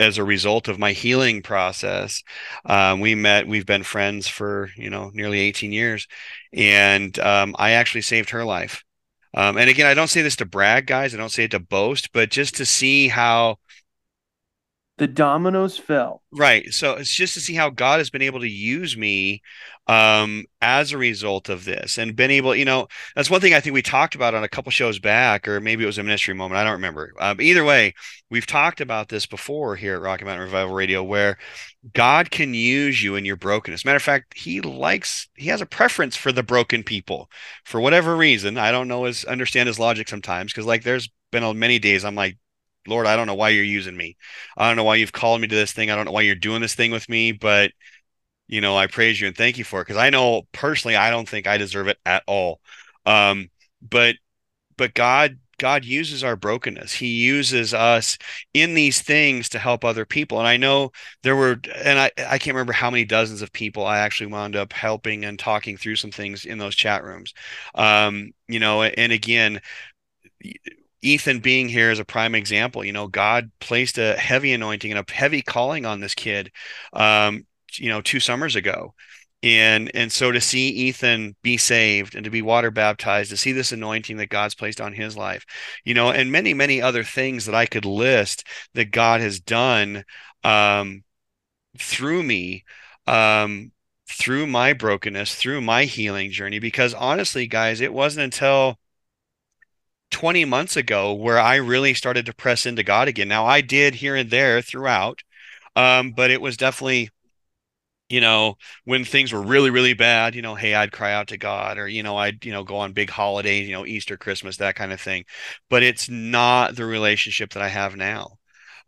[0.00, 2.22] as a result of my healing process.
[2.64, 6.06] Um, we met, we've been friends for, you know, nearly 18 years.
[6.52, 8.84] And um, I actually saved her life.
[9.36, 11.14] Um, and again, I don't say this to brag, guys.
[11.14, 13.58] I don't say it to boast, but just to see how
[14.98, 16.22] the dominoes fell.
[16.32, 16.72] Right.
[16.72, 19.42] So it's just to see how God has been able to use me
[19.88, 23.60] um, as a result of this and been able, you know, that's one thing I
[23.60, 26.34] think we talked about on a couple shows back, or maybe it was a ministry
[26.34, 26.58] moment.
[26.58, 27.12] I don't remember.
[27.18, 27.94] Uh, either way,
[28.28, 31.38] we've talked about this before here at Rocky Mountain Revival Radio, where
[31.94, 33.84] God can use you in your brokenness.
[33.84, 37.30] Matter of fact, He likes, He has a preference for the broken people
[37.64, 38.58] for whatever reason.
[38.58, 42.14] I don't know his understand his logic sometimes because, like, there's been many days I'm
[42.16, 42.38] like,
[42.88, 44.16] Lord, I don't know why you're using me.
[44.56, 45.90] I don't know why you've called me to this thing.
[45.90, 47.72] I don't know why you're doing this thing with me, but
[48.48, 51.10] you know, I praise you and thank you for it because I know personally I
[51.10, 52.60] don't think I deserve it at all.
[53.04, 53.50] Um,
[53.82, 54.16] but
[54.76, 56.92] but God God uses our brokenness.
[56.92, 58.18] He uses us
[58.52, 60.38] in these things to help other people.
[60.38, 60.92] And I know
[61.22, 64.54] there were, and I, I can't remember how many dozens of people I actually wound
[64.54, 67.32] up helping and talking through some things in those chat rooms.
[67.74, 69.60] Um, you know, and again,
[71.02, 72.84] Ethan being here is a prime example.
[72.84, 76.50] You know, God placed a heavy anointing and a heavy calling on this kid,
[76.92, 77.46] um,
[77.78, 78.94] you know, two summers ago.
[79.42, 83.52] And and so to see Ethan be saved and to be water baptized, to see
[83.52, 85.44] this anointing that God's placed on his life,
[85.84, 90.04] you know, and many many other things that I could list that God has done
[90.42, 91.04] um,
[91.78, 92.64] through me,
[93.06, 93.72] um,
[94.08, 96.58] through my brokenness, through my healing journey.
[96.58, 98.78] Because honestly, guys, it wasn't until
[100.10, 103.28] 20 months ago where I really started to press into God again.
[103.28, 105.22] Now I did here and there throughout,
[105.74, 107.10] um, but it was definitely,
[108.08, 111.36] you know, when things were really, really bad, you know, hey, I'd cry out to
[111.38, 114.58] God or, you know, I'd, you know, go on big holidays, you know, Easter, Christmas,
[114.58, 115.24] that kind of thing.
[115.68, 118.38] But it's not the relationship that I have now.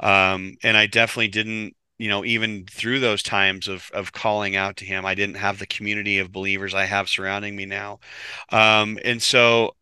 [0.00, 4.76] Um, and I definitely didn't you know even through those times of of calling out
[4.76, 7.98] to him i didn't have the community of believers i have surrounding me now
[8.52, 9.72] um, and so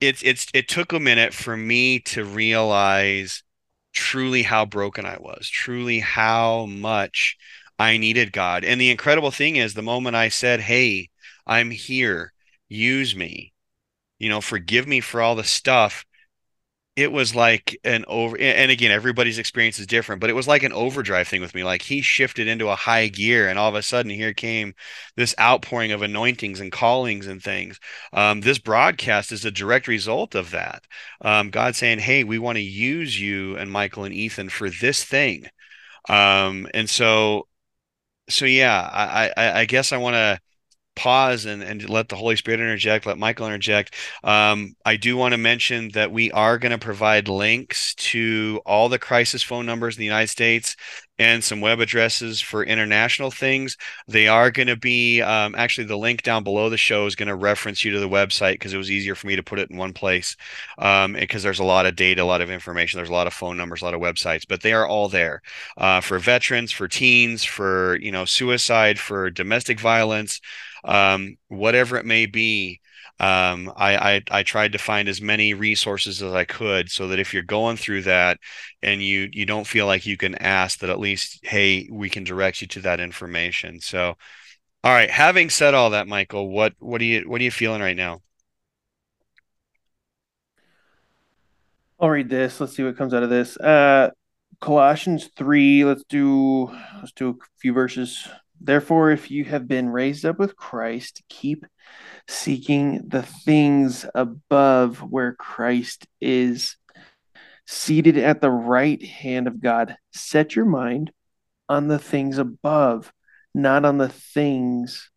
[0.00, 3.42] it's it's it took a minute for me to realize
[3.92, 7.36] truly how broken I was, truly how much
[7.78, 8.64] I needed God.
[8.64, 11.10] And the incredible thing is the moment I said, "Hey,
[11.46, 12.32] I'm here.
[12.68, 13.52] Use me."
[14.18, 16.04] You know, forgive me for all the stuff.
[16.96, 20.64] it was like an over and again everybody's experience is different but it was like
[20.64, 23.76] an overdrive thing with me like he shifted into a high gear and all of
[23.76, 24.74] a sudden here came
[25.16, 27.78] this outpouring of anointings and callings and things
[28.12, 30.82] um, this broadcast is a direct result of that
[31.20, 35.04] um, god saying hey we want to use you and michael and ethan for this
[35.04, 35.44] thing
[36.08, 37.47] um, and so
[38.28, 40.40] so yeah i i, I guess i want to
[40.98, 43.94] pause and, and let the Holy Spirit interject, let Michael interject.
[44.24, 48.88] Um, I do want to mention that we are going to provide links to all
[48.88, 50.76] the crisis phone numbers in the United States
[51.18, 53.76] and some web addresses for international things.
[54.06, 57.28] They are going to be um, actually the link down below the show is going
[57.28, 59.70] to reference you to the website because it was easier for me to put it
[59.70, 60.36] in one place
[60.78, 63.32] um, because there's a lot of data, a lot of information, there's a lot of
[63.32, 65.42] phone numbers, a lot of websites, but they are all there
[65.76, 70.40] uh, for veterans, for teens, for you know suicide, for domestic violence
[70.84, 72.80] um, whatever it may be.
[73.20, 77.18] Um, I, I, I tried to find as many resources as I could so that
[77.18, 78.38] if you're going through that
[78.80, 82.22] and you you don't feel like you can ask that at least hey we can
[82.22, 83.80] direct you to that information.
[83.80, 84.14] So,
[84.84, 85.10] all right.
[85.10, 88.22] Having said all that, Michael, what what are you what are you feeling right now?
[91.98, 92.60] I'll read this.
[92.60, 93.56] Let's see what comes out of this.
[93.56, 94.10] Uh,
[94.60, 95.84] Colossians three.
[95.84, 98.28] Let's do let's do a few verses
[98.60, 101.64] Therefore, if you have been raised up with Christ, keep
[102.26, 106.76] seeking the things above where Christ is
[107.66, 109.96] seated at the right hand of God.
[110.12, 111.12] Set your mind
[111.68, 113.12] on the things above,
[113.54, 115.10] not on the things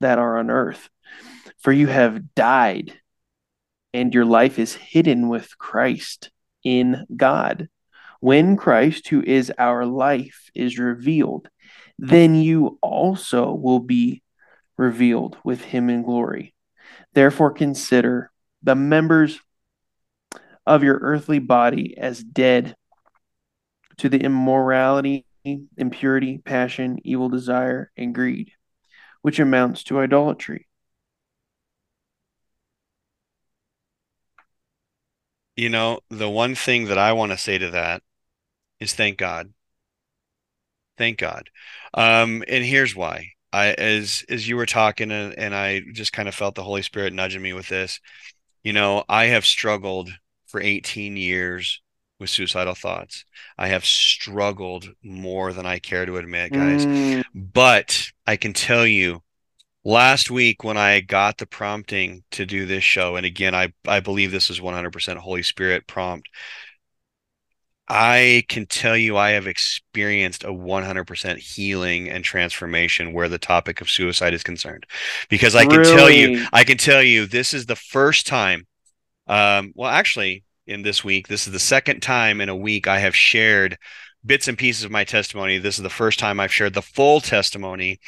[0.00, 0.88] that are on earth.
[1.58, 2.98] For you have died,
[3.94, 6.30] and your life is hidden with Christ
[6.64, 7.68] in God.
[8.20, 11.48] When Christ, who is our life, is revealed,
[12.02, 14.24] then you also will be
[14.76, 16.52] revealed with him in glory.
[17.14, 19.38] Therefore, consider the members
[20.66, 22.74] of your earthly body as dead
[23.98, 25.24] to the immorality,
[25.76, 28.50] impurity, passion, evil desire, and greed,
[29.20, 30.66] which amounts to idolatry.
[35.54, 38.02] You know, the one thing that I want to say to that
[38.80, 39.52] is thank God.
[41.02, 41.50] Thank God.
[41.94, 43.32] Um, and here's why.
[43.52, 46.82] I as as you were talking and, and I just kind of felt the Holy
[46.82, 47.98] Spirit nudging me with this.
[48.62, 50.10] You know, I have struggled
[50.46, 51.82] for 18 years
[52.20, 53.24] with suicidal thoughts.
[53.58, 56.86] I have struggled more than I care to admit, guys.
[56.86, 57.24] Mm.
[57.34, 59.24] But I can tell you
[59.82, 63.98] last week when I got the prompting to do this show, and again, I, I
[63.98, 66.28] believe this is 100% Holy Spirit prompt.
[67.88, 73.80] I can tell you I have experienced a 100% healing and transformation where the topic
[73.80, 74.86] of suicide is concerned.
[75.28, 75.96] Because I can really?
[75.96, 78.66] tell you, I can tell you this is the first time
[79.26, 83.00] um, well actually in this week, this is the second time in a week I
[83.00, 83.76] have shared
[84.24, 85.58] bits and pieces of my testimony.
[85.58, 87.98] This is the first time I've shared the full testimony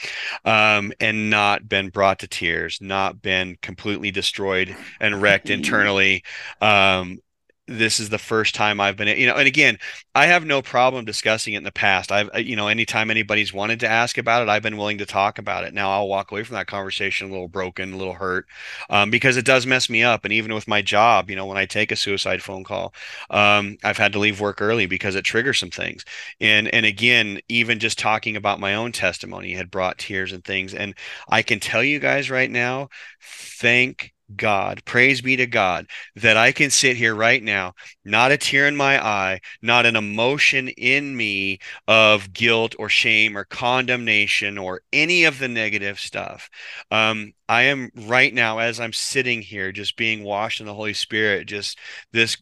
[0.45, 6.23] um, and not been brought to tears, not been completely destroyed and wrecked internally.
[6.61, 7.19] Um,
[7.67, 9.79] this is the first time I've been, you know, and again,
[10.15, 12.13] I have no problem discussing it in the past.
[12.13, 15.39] I've, you know, anytime anybody's wanted to ask about it, I've been willing to talk
[15.39, 15.73] about it.
[15.73, 18.47] Now I'll walk away from that conversation a little broken, a little hurt,
[18.91, 20.25] um, because it does mess me up.
[20.25, 22.95] And even with my job, you know, when I take a suicide phone call,
[23.31, 26.05] um, I've had to leave work early because it triggers some things.
[26.41, 30.75] And, and again, even just talking about my own testimony had brought tears and things.
[30.75, 30.95] And
[31.29, 32.89] I can tell you guys right now,
[33.23, 38.39] thank God, praise be to God, that I can sit here right now, not a
[38.39, 44.57] tear in my eye, not an emotion in me of guilt or shame or condemnation
[44.57, 46.49] or any of the negative stuff.
[46.91, 50.95] Um, I am right now, as I'm sitting here, just being washed in the Holy
[50.95, 51.79] Spirit, just
[52.13, 52.37] this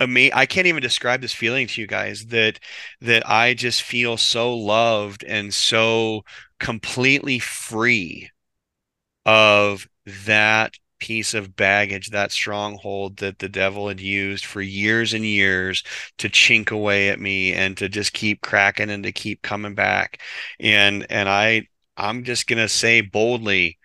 [0.00, 2.58] ama- I can't even describe this feeling to you guys that
[3.00, 6.24] that I just feel so loved and so
[6.58, 8.30] completely free
[9.26, 9.88] of
[10.26, 15.82] that piece of baggage, that stronghold that the devil had used for years and years
[16.18, 20.20] to chink away at me and to just keep cracking and to keep coming back.
[20.60, 23.78] And and I I'm just going to say boldly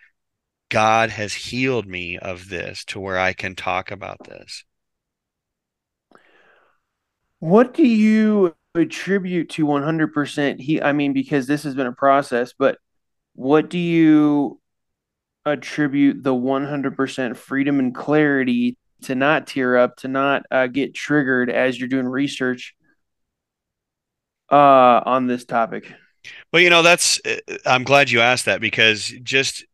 [0.69, 4.63] God has healed me of this to where I can talk about this.
[7.39, 12.53] What do you attribute to 100% he I mean because this has been a process,
[12.57, 12.79] but
[13.35, 14.59] what do you
[15.45, 21.49] attribute the 100% freedom and clarity to not tear up, to not uh, get triggered
[21.49, 22.75] as you're doing research
[24.51, 25.91] uh, on this topic?
[26.51, 29.65] Well, you know, that's uh, I'm glad you asked that because just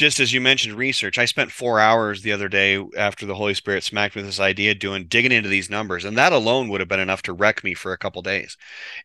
[0.00, 3.52] just as you mentioned research, I spent 4 hours the other day after the Holy
[3.52, 6.80] Spirit smacked me with this idea doing digging into these numbers and that alone would
[6.80, 8.56] have been enough to wreck me for a couple days.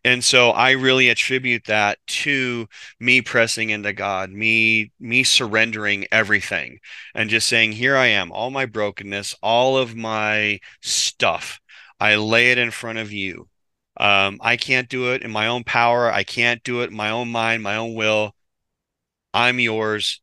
[0.05, 6.79] And so I really attribute that to me pressing into God, me me surrendering everything
[7.13, 11.59] and just saying, "Here I am, all my brokenness, all of my stuff.
[11.99, 13.49] I lay it in front of you."
[13.97, 16.09] Um, I can't do it in my own power.
[16.11, 18.33] I can't do it in my own mind, my own will.
[19.33, 20.21] I'm yours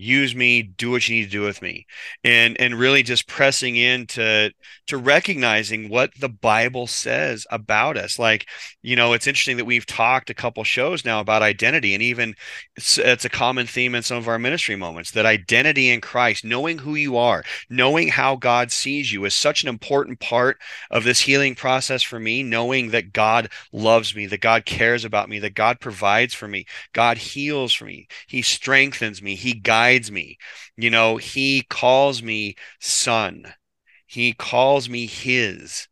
[0.00, 1.86] use me do what you need to do with me.
[2.24, 4.50] And and really just pressing into
[4.86, 8.18] to recognizing what the bible says about us.
[8.18, 8.46] Like
[8.82, 12.34] you know it's interesting that we've talked a couple shows now about identity and even
[12.76, 16.44] it's, it's a common theme in some of our ministry moments that identity in christ
[16.44, 20.58] knowing who you are knowing how god sees you is such an important part
[20.90, 25.28] of this healing process for me knowing that god loves me that god cares about
[25.28, 29.89] me that god provides for me god heals for me he strengthens me he guides
[29.90, 30.38] guides me.
[30.76, 33.52] You know, he calls me son.
[34.06, 35.86] He calls me his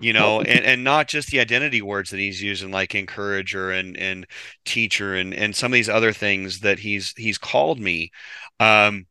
[0.00, 3.96] you know and, and not just the identity words that he's using like encourager and
[3.96, 4.26] and
[4.64, 8.10] teacher and and some of these other things that he's he's called me
[8.58, 9.06] um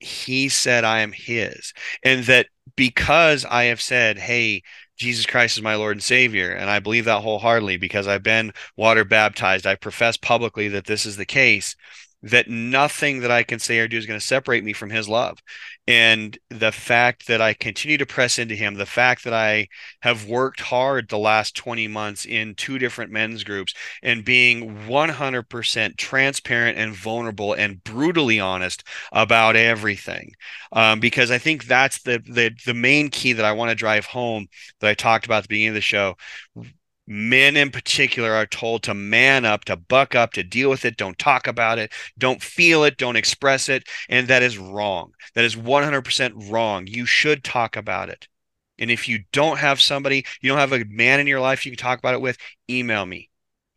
[0.00, 1.72] he said i am his
[2.02, 4.62] and that because i have said hey
[4.96, 6.52] Jesus Christ is my Lord and Savior.
[6.52, 9.66] And I believe that wholeheartedly because I've been water baptized.
[9.66, 11.74] I profess publicly that this is the case
[12.24, 15.08] that nothing that I can say or do is going to separate me from his
[15.08, 15.38] love.
[15.86, 19.68] And the fact that I continue to press into him, the fact that I
[20.00, 25.98] have worked hard the last 20 months in two different men's groups and being 100%
[25.98, 30.32] transparent and vulnerable and brutally honest about everything.
[30.72, 34.06] Um, because I think that's the, the, the main key that I want to drive
[34.06, 34.46] home
[34.80, 36.16] that I talked about at the beginning of the show
[37.06, 40.96] men in particular are told to man up, to buck up, to deal with it,
[40.96, 43.88] don't talk about it, don't feel it, don't express it.
[44.08, 45.12] And that is wrong.
[45.34, 46.86] That is 100% wrong.
[46.86, 48.28] You should talk about it.
[48.78, 51.72] And if you don't have somebody, you don't have a man in your life you
[51.72, 52.38] can talk about it with,
[52.68, 53.30] email me.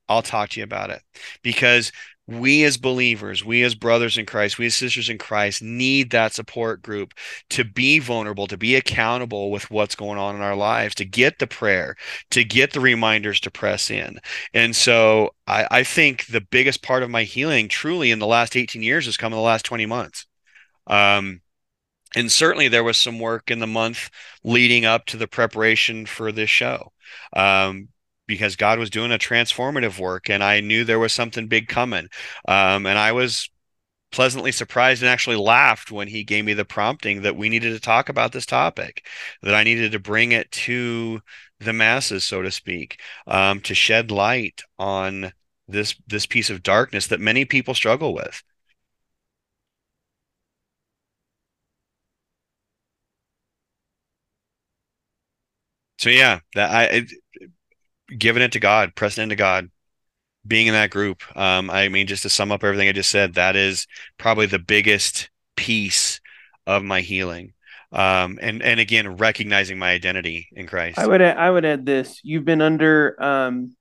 [0.10, 1.02] I'll talk to you about it
[1.44, 1.92] because
[2.28, 6.34] we as believers, we as brothers in Christ, we as sisters in Christ need that
[6.34, 7.14] support group
[7.52, 11.40] to be vulnerable, to be accountable with what's going on in our lives, to get
[11.40, 11.96] the prayer,
[12.32, 14.20] to get the reminders to press in.
[14.54, 18.58] And so I, I think the biggest part of my healing truly in the last
[18.58, 20.26] 18 years has come in the last 20 months.
[20.86, 21.42] Um,
[22.16, 24.10] and certainly there was some work in the month
[24.44, 26.92] leading up to the preparation for this show.
[27.34, 27.90] Um,
[28.28, 32.10] because God was doing a transformative work and I knew there was something big coming.
[32.48, 33.50] Um, and I was
[34.12, 37.80] pleasantly surprised and actually laughed when he gave me the prompting that we needed to
[37.80, 39.06] talk about this topic,
[39.44, 41.22] that I needed to bring it to
[41.60, 45.34] the masses, so to speak, um, to shed light on
[45.68, 48.42] this this piece of darkness that many people struggle with.
[55.98, 57.12] So yeah, that I it,
[58.16, 59.70] giving it to God, pressing into God,
[60.46, 61.24] being in that group.
[61.38, 63.88] Um, I mean, just to sum up everything I just said, that is
[64.18, 66.20] probably the biggest piece
[66.66, 67.54] of my healing.
[67.92, 71.00] Um, and and again, recognizing my identity in Christ.
[71.00, 73.76] I would add, I would add this: you've been under um,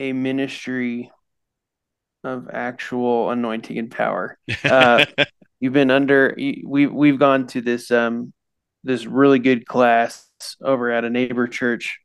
[0.00, 1.10] a ministry
[2.24, 4.38] of actual anointing and power.
[4.64, 5.04] Uh,
[5.60, 8.32] you've been under we we've gone to this um
[8.84, 10.28] this really good class
[10.60, 11.98] over at a neighbor church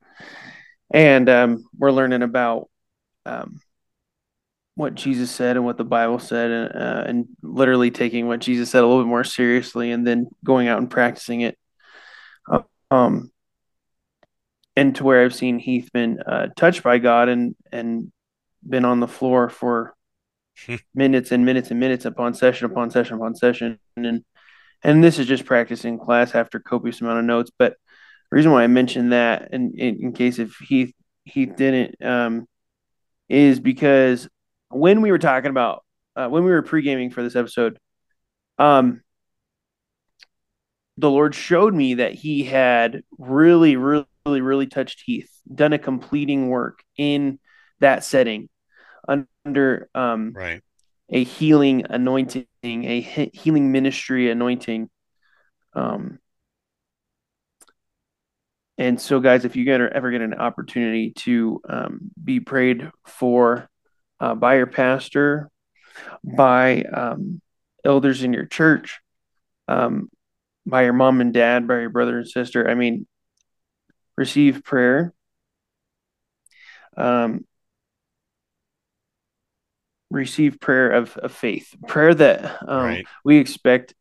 [0.94, 2.70] and um, we're learning about
[3.26, 3.62] um,
[4.76, 8.70] what Jesus said and what the Bible said, and, uh, and literally taking what Jesus
[8.70, 11.58] said a little bit more seriously, and then going out and practicing it.
[12.90, 13.32] Um,
[14.76, 18.12] and to where I've seen Heath been uh, touched by God and and
[18.68, 19.96] been on the floor for
[20.96, 24.24] minutes and minutes and minutes upon session upon session upon session, and
[24.84, 27.76] and this is just practicing class after copious amount of notes, but
[28.36, 30.94] reason why I mentioned that, and in, in, case if Heath
[31.26, 32.48] Heath didn't, um,
[33.30, 34.28] is because
[34.70, 35.84] when we were talking about
[36.16, 37.78] uh, when we were pre gaming for this episode,
[38.58, 39.02] um,
[40.98, 46.48] the Lord showed me that He had really, really, really touched Heath, done a completing
[46.48, 47.40] work in
[47.80, 48.48] that setting
[49.08, 50.62] under um, right.
[51.10, 53.02] a healing anointing, a
[53.34, 54.90] healing ministry anointing.
[55.74, 56.20] Um,
[58.82, 63.70] and so, guys, if you get, ever get an opportunity to um, be prayed for
[64.20, 65.52] uh, by your pastor,
[66.24, 67.42] by um,
[67.86, 69.00] elders in your church,
[69.68, 70.10] um,
[70.66, 73.06] by your mom and dad, by your brother and sister, I mean,
[74.18, 75.14] receive prayer.
[76.98, 77.46] um,
[80.10, 83.06] receive prayer of, of faith, prayer that um, right.
[83.24, 83.94] we expect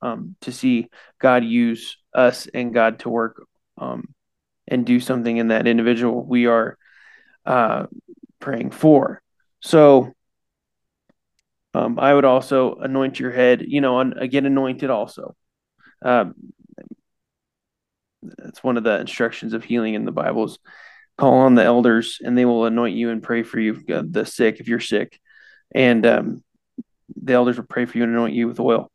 [0.00, 3.44] um, to see God use us and God to work
[3.76, 4.14] um,
[4.72, 6.78] and do something in that individual we are
[7.44, 7.86] uh,
[8.40, 9.20] praying for.
[9.60, 10.14] So
[11.74, 15.36] um, I would also anoint your head, you know, on, get anointed also.
[16.02, 16.34] Um,
[18.22, 20.58] that's one of the instructions of healing in the Bibles.
[21.18, 24.24] Call on the elders, and they will anoint you and pray for you, uh, the
[24.24, 25.20] sick, if you're sick.
[25.74, 26.44] And um,
[27.14, 28.90] the elders will pray for you and anoint you with oil,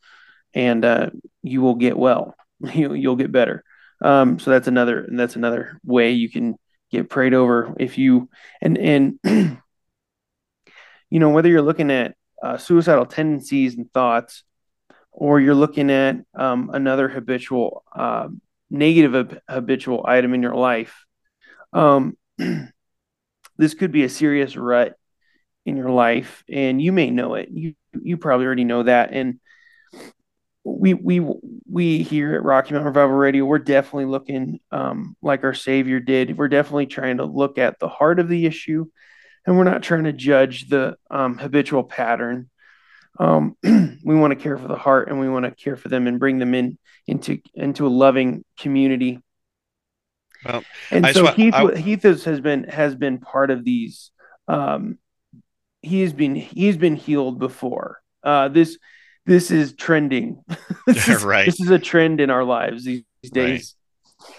[0.55, 1.11] and uh,
[1.43, 2.33] you will get well.
[2.73, 3.63] You, you'll get better.
[4.01, 6.55] Um, so that's another, and that's another way you can
[6.91, 8.29] get prayed over if you
[8.61, 9.19] and and
[11.09, 14.43] you know whether you're looking at uh, suicidal tendencies and thoughts,
[15.11, 18.27] or you're looking at um, another habitual uh,
[18.69, 21.05] negative habitual item in your life.
[21.73, 22.17] Um,
[23.57, 24.95] this could be a serious rut
[25.65, 27.49] in your life, and you may know it.
[27.51, 29.39] You you probably already know that, and
[30.67, 31.25] we we
[31.69, 36.37] we here at Rocky Mountain Revival Radio, we're definitely looking um, like our Savior did.
[36.37, 38.85] We're definitely trying to look at the heart of the issue,
[39.45, 42.49] and we're not trying to judge the um, habitual pattern.
[43.17, 46.05] Um, we want to care for the heart, and we want to care for them
[46.05, 49.21] and bring them in into into a loving community.
[50.45, 54.11] Well, and I so Heath I, Heath has, has been has been part of these.
[54.49, 54.97] Um,
[55.81, 58.01] he's been he's been healed before.
[58.21, 58.77] Uh, this
[59.27, 60.43] this is trending.
[60.87, 61.45] this is, right.
[61.45, 63.75] This is a trend in our lives these, these days.
[64.23, 64.33] Right.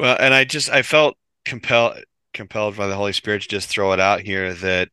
[0.00, 1.98] Well, and I just I felt compelled
[2.32, 4.88] compelled by the Holy Spirit to just throw it out here that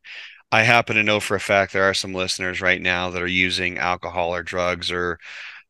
[0.51, 3.27] I happen to know for a fact there are some listeners right now that are
[3.27, 5.17] using alcohol or drugs or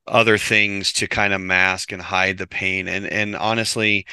[0.07, 2.87] other things to kind of mask and hide the pain.
[2.87, 4.05] And and honestly,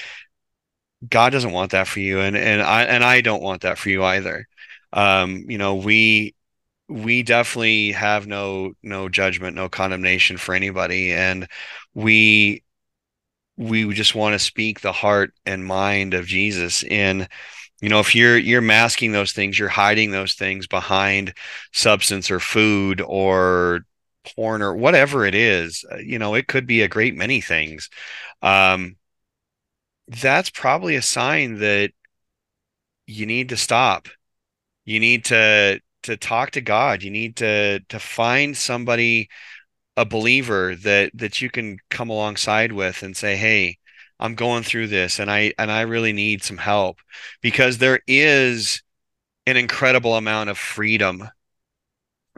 [1.08, 3.88] God doesn't want that for you, and and I and I don't want that for
[3.88, 4.46] you either.
[4.92, 6.34] Um, you know, we
[6.88, 11.48] we definitely have no no judgment, no condemnation for anybody, and
[11.94, 12.62] we
[13.56, 16.82] we just want to speak the heart and mind of Jesus.
[16.84, 17.28] In
[17.80, 21.34] you know if you're you're masking those things you're hiding those things behind
[21.72, 23.82] substance or food or
[24.36, 27.90] porn or whatever it is uh, you know it could be a great many things.
[28.42, 28.96] Um
[30.08, 31.92] that's probably a sign that
[33.06, 34.08] you need to stop.
[34.84, 37.02] You need to to talk to God.
[37.02, 39.28] You need to to find somebody,
[39.96, 43.78] a believer that that you can come alongside with and say, "Hey,
[44.20, 47.00] I'm going through this, and I and I really need some help,"
[47.42, 48.82] because there is
[49.46, 51.28] an incredible amount of freedom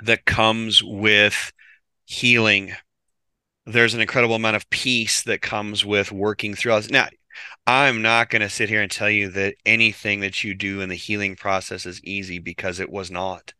[0.03, 1.53] that comes with
[2.07, 2.73] healing.
[3.67, 6.91] There's an incredible amount of peace that comes with working through us.
[6.91, 7.09] Now,
[7.67, 10.89] I'm not going to sit here and tell you that anything that you do in
[10.89, 13.53] the healing process is easy because it was not.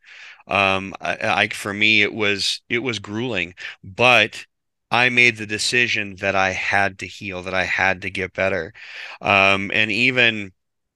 [0.47, 4.45] Um, I, I for me it was it was grueling, but
[4.91, 8.73] I made the decision that I had to heal, that I had to get better.
[9.21, 10.51] Um, and even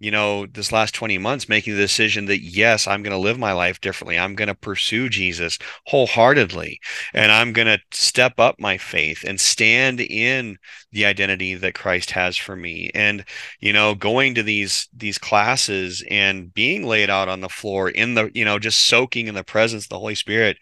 [0.05, 3.39] you know, this last 20 months making the decision that yes, I'm going to live
[3.39, 4.19] my life differently.
[4.19, 6.79] I'm going to pursue Jesus wholeheartedly
[7.15, 10.59] and I'm going to step up my faith and stand in
[10.91, 12.91] the identity that Christ has for me.
[12.93, 13.25] And
[13.59, 18.13] you know, going to these these classes and being laid out on the floor in
[18.13, 20.57] the, you know, just soaking in the presence of the Holy Spirit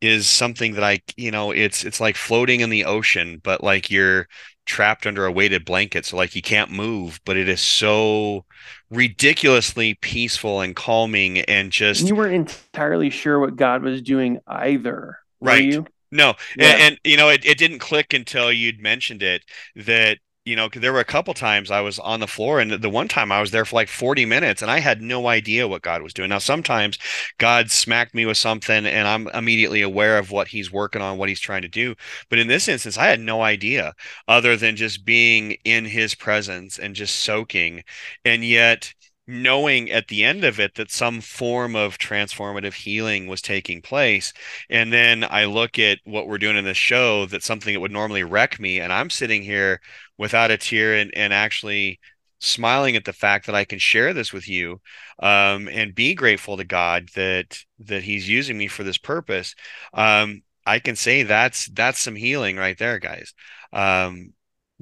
[0.00, 3.90] is something that I, you know, it's it's like floating in the ocean, but like
[3.90, 4.28] you're
[4.68, 8.44] trapped under a weighted blanket so like you can't move but it is so
[8.90, 15.18] ridiculously peaceful and calming and just you weren't entirely sure what god was doing either
[15.40, 15.86] right you?
[16.12, 16.66] no yeah.
[16.66, 19.42] and, and, you know it, it didn't click until you'd mentioned it
[19.74, 20.18] that
[20.48, 23.06] you know, there were a couple times I was on the floor, and the one
[23.06, 26.02] time I was there for like 40 minutes, and I had no idea what God
[26.02, 26.30] was doing.
[26.30, 26.98] Now, sometimes
[27.36, 31.28] God smacked me with something, and I'm immediately aware of what He's working on, what
[31.28, 31.94] He's trying to do.
[32.30, 33.94] But in this instance, I had no idea
[34.26, 37.84] other than just being in His presence and just soaking.
[38.24, 38.94] And yet,
[39.28, 44.32] knowing at the end of it that some form of transformative healing was taking place.
[44.70, 47.92] And then i look at what we're doing in this show that something that would
[47.92, 49.80] normally wreck me and i'm sitting here
[50.16, 52.00] without a tear and, and actually
[52.40, 54.80] smiling at the fact that i can share this with you
[55.20, 59.54] um, and be grateful to god that that he's using me for this purpose.
[59.92, 63.34] Um, i can say that's that's some healing right there guys.
[63.72, 64.32] Um,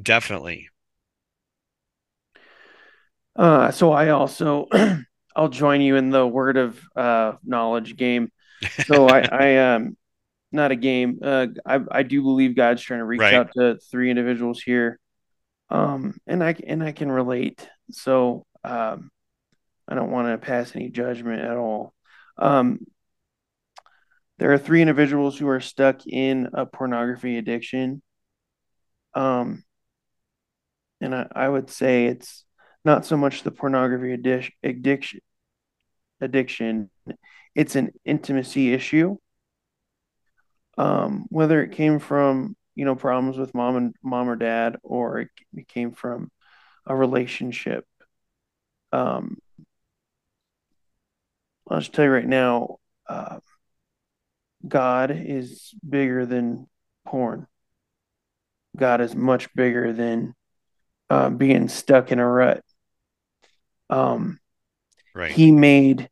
[0.00, 0.68] definitely
[3.36, 4.68] uh, so I also
[5.36, 8.30] I'll join you in the word of uh, knowledge game.
[8.86, 9.96] So I, I um
[10.52, 11.20] not a game.
[11.22, 13.34] Uh, I I do believe God's trying to reach right.
[13.34, 14.98] out to three individuals here,
[15.70, 17.68] um, and I and I can relate.
[17.90, 19.10] So um,
[19.86, 21.92] I don't want to pass any judgment at all.
[22.38, 22.80] Um,
[24.38, 28.02] there are three individuals who are stuck in a pornography addiction.
[29.14, 29.64] Um,
[31.00, 32.45] and I, I would say it's
[32.86, 34.12] not so much the pornography
[34.62, 35.20] addiction
[36.20, 36.88] addiction
[37.54, 39.16] it's an intimacy issue
[40.78, 45.18] um, whether it came from you know problems with mom and mom or dad or
[45.18, 45.30] it,
[45.66, 46.30] came from
[46.86, 47.84] a relationship
[48.92, 49.36] um,
[51.68, 52.76] i'll just tell you right now
[53.08, 53.40] uh,
[54.66, 56.68] god is bigger than
[57.04, 57.48] porn
[58.76, 60.36] god is much bigger than
[61.10, 62.62] uh, being stuck in a rut.
[63.90, 64.38] Um,
[65.14, 65.32] right.
[65.32, 66.08] He made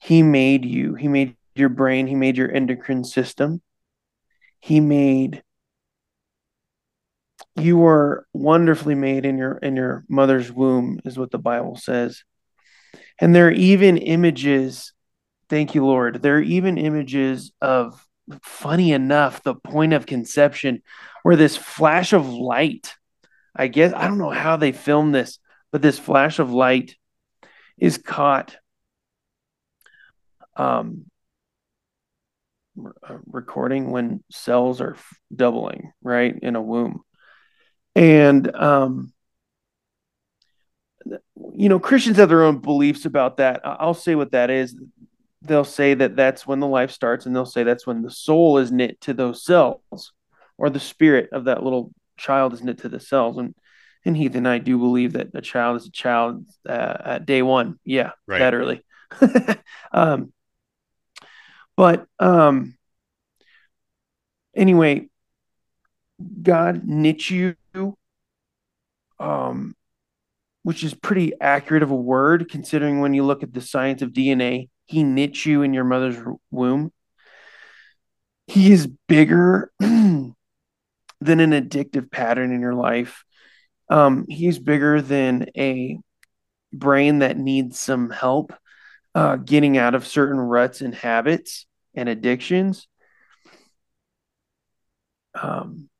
[0.00, 0.94] he made you.
[0.94, 2.06] He made your brain.
[2.06, 3.62] He made your endocrine system.
[4.60, 5.42] He made
[7.56, 12.22] you were wonderfully made in your in your mother's womb is what the bible says
[13.20, 14.94] and there are even images
[15.50, 18.06] thank you lord there are even images of
[18.42, 20.82] funny enough the point of conception
[21.24, 22.94] where this flash of light
[23.54, 25.38] I guess I don't know how they filmed this,
[25.70, 26.96] but this flash of light
[27.78, 28.56] is caught
[30.56, 31.06] um,
[32.78, 34.96] uh, recording when cells are
[35.34, 37.02] doubling, right, in a womb.
[37.94, 39.12] And um,
[41.54, 43.60] you know, Christians have their own beliefs about that.
[43.64, 44.78] I'll say what that is.
[45.42, 48.58] They'll say that that's when the life starts, and they'll say that's when the soul
[48.58, 50.12] is knit to those cells,
[50.56, 53.38] or the spirit of that little child is knit to the cells.
[53.38, 53.54] And
[54.04, 57.42] and Heath and I do believe that a child is a child uh, at day
[57.42, 57.78] one.
[57.84, 58.38] Yeah, right.
[58.38, 58.84] that early.
[59.92, 60.32] um,
[61.76, 62.76] but um,
[64.54, 65.08] anyway,
[66.42, 67.56] God knit you,
[69.18, 69.74] um,
[70.62, 74.10] which is pretty accurate of a word considering when you look at the science of
[74.10, 74.68] DNA.
[74.86, 76.18] He knit you in your mother's
[76.50, 76.92] womb.
[78.46, 80.34] He is bigger than
[81.22, 83.24] an addictive pattern in your life.
[83.92, 85.98] Um, he's bigger than a
[86.72, 88.54] brain that needs some help
[89.14, 92.88] uh, getting out of certain ruts and habits and addictions.
[95.34, 95.90] Um,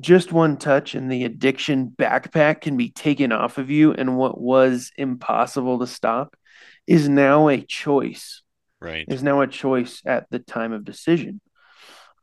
[0.00, 4.40] just one touch and the addiction backpack can be taken off of you, and what
[4.40, 6.36] was impossible to stop
[6.86, 8.40] is now a choice.
[8.80, 9.04] Right.
[9.06, 11.42] Is now a choice at the time of decision.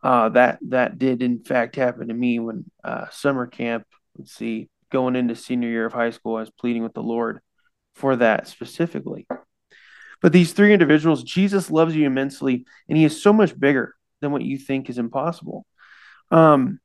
[0.02, 3.86] Uh, that that did in fact happen to me when uh, summer camp.
[4.18, 7.40] Let's see, going into senior year of high school, I was pleading with the Lord
[7.96, 9.28] for that specifically.
[10.22, 14.32] But these three individuals, Jesus loves you immensely, and He is so much bigger than
[14.32, 15.66] what you think is impossible.
[16.32, 16.80] Um,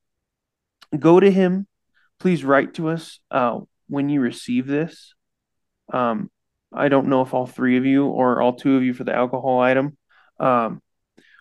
[0.99, 1.67] go to Him.
[2.19, 5.15] Please write to us uh, when you receive this.
[5.93, 6.31] Um,
[6.73, 9.15] I don't know if all three of you or all two of you for the
[9.15, 9.97] alcohol item
[10.39, 10.81] um,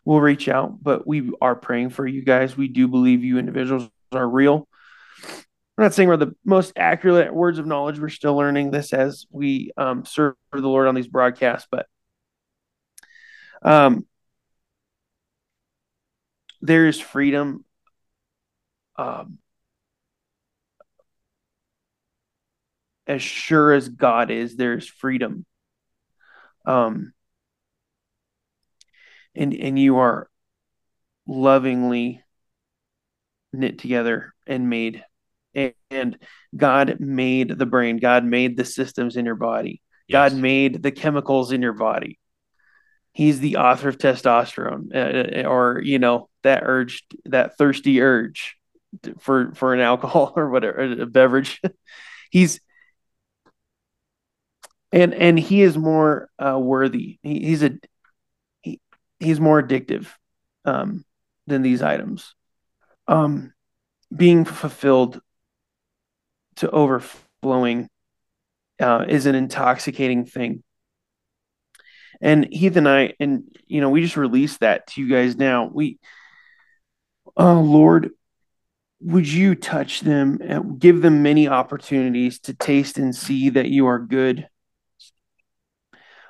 [0.03, 2.57] will reach out, but we are praying for you guys.
[2.57, 4.68] We do believe you individuals are real.
[5.82, 7.99] I'm not saying we're the most accurate words of knowledge.
[7.99, 11.88] We're still learning this as we um, serve the Lord on these broadcasts, but
[13.63, 14.05] um,
[16.61, 17.65] there is freedom.
[18.95, 19.39] Um,
[23.07, 25.47] as sure as God is, there's freedom.
[26.63, 27.11] Um,
[29.34, 30.29] and and you are
[31.25, 32.21] lovingly
[33.51, 35.03] knit together and made
[35.54, 36.18] and
[36.56, 37.97] God made the brain.
[37.97, 39.82] God made the systems in your body.
[40.08, 40.32] Yes.
[40.32, 42.19] God made the chemicals in your body.
[43.14, 48.56] He's the author of testosterone, uh, uh, or you know that urge, that thirsty urge
[49.19, 51.61] for for an alcohol or whatever, a beverage.
[52.30, 52.61] he's
[54.91, 57.19] and and he is more uh, worthy.
[57.23, 57.72] He, he's a
[58.61, 58.80] he,
[59.19, 60.07] he's more addictive
[60.65, 61.06] um,
[61.48, 62.34] than these items.
[63.07, 63.53] Um,
[64.15, 65.22] being fulfilled
[66.61, 67.89] to overflowing
[68.79, 70.63] uh, is an intoxicating thing.
[72.21, 75.69] And Heath and I, and you know, we just released that to you guys now.
[75.73, 75.97] We,
[77.35, 78.11] oh Lord,
[78.99, 83.88] would you touch them and give them many opportunities to taste and see that you
[83.88, 84.47] are good?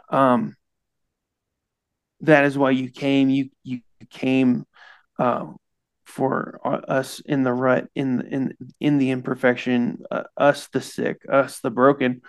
[0.09, 0.55] Um,
[2.21, 3.29] that is why you came.
[3.29, 4.65] You you came
[5.19, 5.47] uh,
[6.11, 11.59] for us in the rut, in in in the imperfection, uh, us the sick, us
[11.61, 12.21] the broken.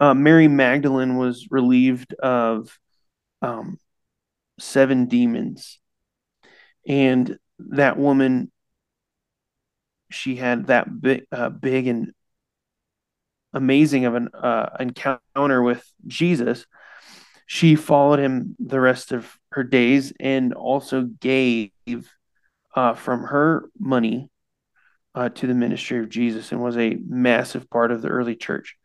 [0.00, 2.78] Uh, Mary Magdalene was relieved of
[3.42, 3.78] um,
[4.58, 5.78] seven demons,
[6.86, 8.50] and that woman,
[10.10, 12.12] she had that big, uh, big and
[13.52, 16.66] amazing of an uh, encounter with Jesus,
[17.46, 21.70] she followed him the rest of her days and also gave
[22.74, 24.30] uh, from her money
[25.14, 28.76] uh, to the ministry of Jesus and was a massive part of the early church.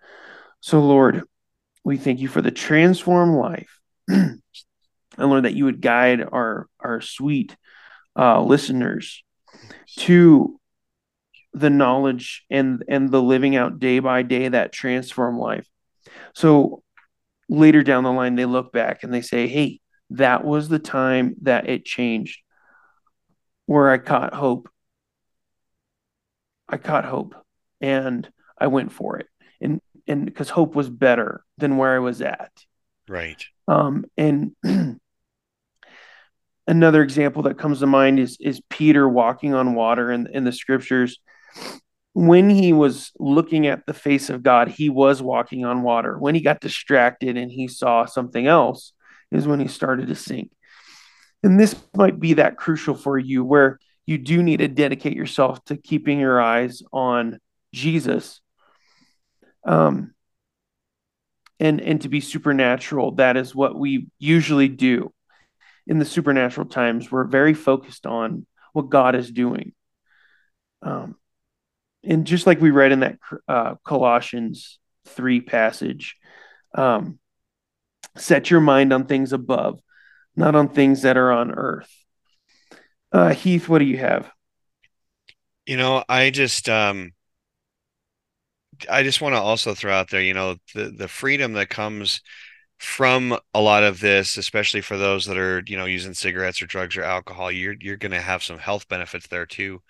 [0.61, 1.23] So, Lord,
[1.84, 3.80] we thank you for the transformed life.
[4.07, 4.39] and
[5.18, 7.57] Lord, that you would guide our, our sweet
[8.18, 9.26] uh, listeners
[9.98, 10.57] to
[11.53, 15.68] the knowledge and and the living out day by day that transform life.
[16.34, 16.81] So
[17.49, 19.80] later down the line, they look back and they say, "Hey,
[20.11, 22.41] that was the time that it changed,
[23.65, 24.69] where I caught hope.
[26.67, 27.35] I caught hope,
[27.79, 29.27] and I went for it,
[29.61, 32.51] and and because hope was better than where I was at."
[33.07, 33.43] Right.
[33.67, 34.51] Um, and
[36.67, 40.51] another example that comes to mind is is Peter walking on water in, in the
[40.51, 41.19] scriptures.
[42.13, 46.19] When he was looking at the face of God, he was walking on water.
[46.19, 48.91] When he got distracted and he saw something else,
[49.31, 50.51] is when he started to sink.
[51.43, 55.63] And this might be that crucial for you where you do need to dedicate yourself
[55.65, 57.39] to keeping your eyes on
[57.73, 58.41] Jesus.
[59.65, 60.13] Um,
[61.59, 65.13] and and to be supernatural, that is what we usually do
[65.87, 69.73] in the supernatural times, we're very focused on what God is doing.
[70.81, 71.15] Um,
[72.03, 73.17] and just like we read in that
[73.47, 76.15] uh, Colossians 3 passage,
[76.75, 77.19] um,
[78.17, 79.79] set your mind on things above,
[80.35, 81.91] not on things that are on earth.
[83.11, 84.31] Uh, Heath, what do you have?
[85.65, 87.11] You know, I just, um,
[88.89, 92.21] I just want to also throw out there, you know, the the freedom that comes
[92.79, 96.65] from a lot of this, especially for those that are, you know, using cigarettes or
[96.65, 99.81] drugs or alcohol, you're you're going to have some health benefits there too.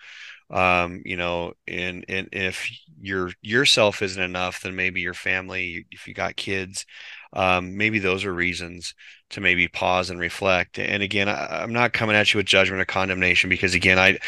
[0.50, 2.68] Um, you know, and and if
[3.00, 6.84] your yourself isn't enough, then maybe your family, if you got kids,
[7.32, 8.94] um, maybe those are reasons
[9.30, 10.78] to maybe pause and reflect.
[10.78, 14.18] And again, I, I'm not coming at you with judgment or condemnation because again, I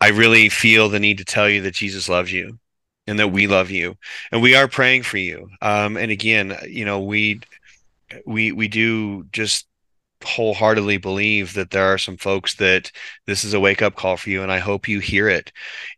[0.00, 2.58] I really feel the need to tell you that Jesus loves you
[3.06, 3.96] and that we love you
[4.32, 5.48] and we are praying for you.
[5.62, 7.40] Um, and again, you know, we
[8.26, 9.66] we we do just
[10.24, 12.90] wholeheartedly believe that there are some folks that
[13.26, 15.52] this is a wake up call for you and I hope you hear it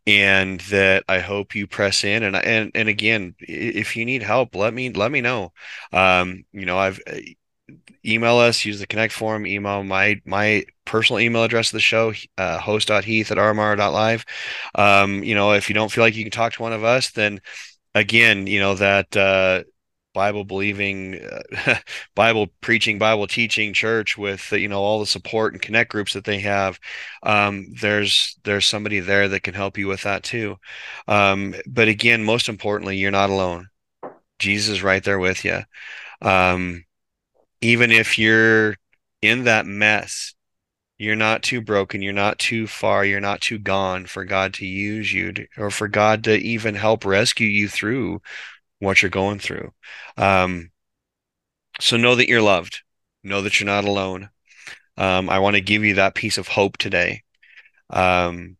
[0.05, 4.55] and that I hope you press in and and and again if you need help
[4.55, 5.53] let me let me know.
[5.93, 7.17] Um you know I've uh,
[8.05, 12.13] email us use the connect form email my my personal email address of the show
[12.37, 14.25] uh, host.heath at rmrr.live
[14.75, 17.11] um you know if you don't feel like you can talk to one of us
[17.11, 17.41] then
[17.93, 19.63] again you know that uh
[20.17, 21.75] Bible believing, uh,
[22.15, 26.25] Bible preaching, Bible teaching church with you know all the support and connect groups that
[26.25, 26.79] they have.
[27.21, 30.57] Um, there's there's somebody there that can help you with that too.
[31.07, 33.67] Um, but again, most importantly, you're not alone.
[34.39, 35.61] Jesus is right there with you.
[36.19, 36.83] Um,
[37.61, 38.75] even if you're
[39.21, 40.33] in that mess,
[40.97, 44.65] you're not too broken you're not too far you're not too gone for god to
[44.65, 48.19] use you to, or for god to even help rescue you through
[48.79, 49.71] what you're going through.
[50.17, 50.71] Um,
[51.79, 52.81] so know that you're loved.
[53.23, 54.29] Know that you're not alone.
[54.97, 57.23] Um, I want to give you that piece of hope today.
[57.89, 58.57] Um,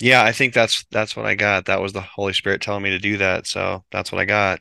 [0.00, 1.66] yeah, I think that's that's what I got.
[1.66, 3.46] That was the Holy Spirit telling me to do that.
[3.46, 4.60] So that's what I got.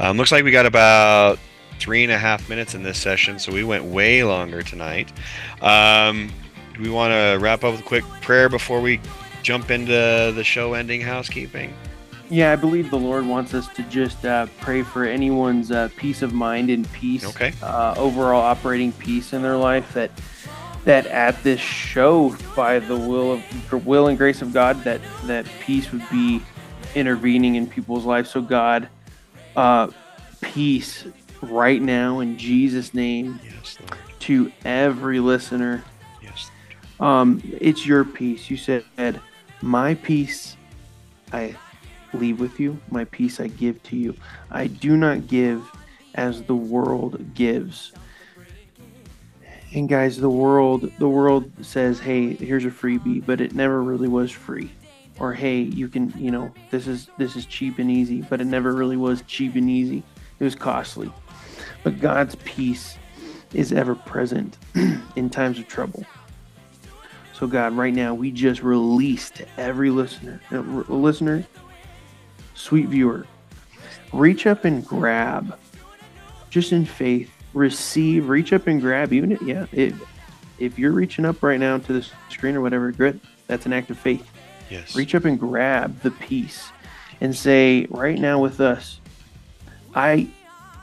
[0.00, 1.38] Um, looks like we got about
[1.78, 5.12] three and a half minutes in this session, so we went way longer tonight.
[5.62, 6.30] Um,
[6.74, 9.00] do we want to wrap up with a quick prayer before we
[9.42, 11.72] jump into the show ending housekeeping?
[12.30, 16.20] Yeah, I believe the Lord wants us to just uh, pray for anyone's uh, peace
[16.20, 17.54] of mind and peace, okay.
[17.62, 19.94] uh, overall operating peace in their life.
[19.94, 20.10] That
[20.84, 25.46] that at this show, by the will of will and grace of God, that that
[25.60, 26.42] peace would be
[26.94, 28.30] intervening in people's lives.
[28.30, 28.88] So God,
[29.56, 29.88] uh,
[30.42, 31.06] peace
[31.40, 33.78] right now in Jesus' name yes,
[34.20, 35.82] to every listener.
[36.22, 36.50] Yes.
[37.00, 38.50] Um, it's your peace.
[38.50, 38.84] You said,
[39.62, 40.58] "My peace,
[41.32, 41.56] I."
[42.12, 44.14] leave with you, my peace I give to you.
[44.50, 45.62] I do not give
[46.14, 47.92] as the world gives.
[49.74, 54.08] And guys, the world the world says, "Hey, here's a freebie," but it never really
[54.08, 54.70] was free.
[55.18, 58.46] Or, "Hey, you can, you know, this is this is cheap and easy," but it
[58.46, 60.02] never really was cheap and easy.
[60.40, 61.12] It was costly.
[61.82, 62.96] But God's peace
[63.52, 64.56] is ever present
[65.16, 66.04] in times of trouble.
[67.34, 71.44] So God, right now we just release to every listener, uh, listener,
[72.58, 73.26] sweet viewer,
[74.12, 75.58] reach up and grab,
[76.50, 79.12] just in faith, receive, reach up and grab.
[79.12, 79.94] Even if, yeah, if,
[80.58, 83.20] if you're reaching up right now to the screen or whatever, good.
[83.46, 84.28] That's an act of faith.
[84.68, 84.94] Yes.
[84.94, 86.70] Reach up and grab the peace
[87.20, 89.00] and say, right now with us,
[89.94, 90.28] I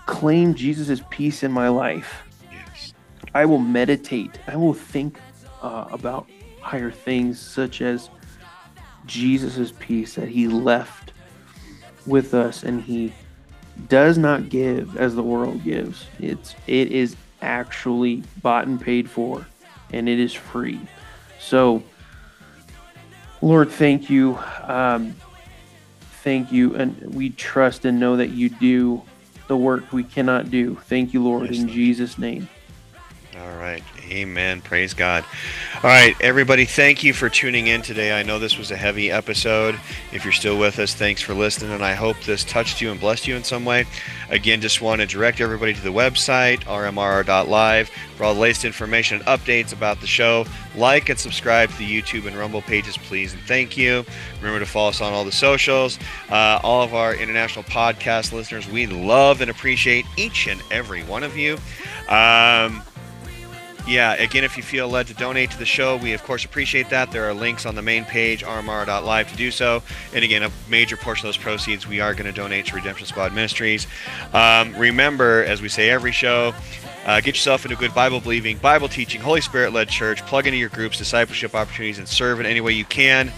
[0.08, 2.24] claim Jesus' peace in my life.
[2.52, 2.94] Yes.
[3.34, 4.40] I will meditate.
[4.48, 5.20] I will think
[5.62, 6.28] uh, about
[6.62, 8.10] higher things, such as
[9.06, 11.05] Jesus' peace that He left
[12.06, 13.14] with us, and He
[13.90, 16.06] does not give as the world gives.
[16.20, 19.46] It's it is actually bought and paid for,
[19.92, 20.80] and it is free.
[21.40, 21.84] So,
[23.42, 25.16] Lord, thank you, um,
[26.24, 29.02] thank you, and we trust and know that you do
[29.48, 30.76] the work we cannot do.
[30.86, 31.76] Thank you, Lord, Yes, in Lord.
[31.76, 32.50] Jesus' name.
[33.42, 33.84] All right.
[34.10, 34.62] Amen.
[34.62, 35.26] Praise God.
[35.76, 38.18] All right, everybody, thank you for tuning in today.
[38.18, 39.80] I know this was a heavy episode.
[40.14, 43.00] If you're still with us, thanks for listening, and I hope this touched you and
[43.00, 43.86] blessed you in some way.
[44.30, 49.18] Again, just want to direct everybody to the website, rmrr.live, for all the latest information
[49.18, 50.46] and updates about the show.
[50.76, 54.06] Like and subscribe to the YouTube and Rumble pages, please, and thank you.
[54.38, 56.00] Remember to follow us on all the socials.
[56.30, 61.24] Uh, all of our international podcast listeners, we love and appreciate each and every one
[61.24, 61.58] of you.
[62.08, 62.82] Um,
[63.88, 66.90] yeah, again, if you feel led to donate to the show, we of course appreciate
[66.90, 67.12] that.
[67.12, 69.84] There are links on the main page, rmrr.live, to do so.
[70.14, 73.06] And again, a major portion of those proceeds we are going to donate to Redemption
[73.06, 73.86] Squad Ministries.
[74.34, 76.54] Um, remember, as we say every show,
[77.06, 80.26] uh, get yourself into a good Bible believing, Bible teaching, Holy Spirit led church.
[80.26, 83.32] Plug into your groups, discipleship opportunities, and serve in any way you can.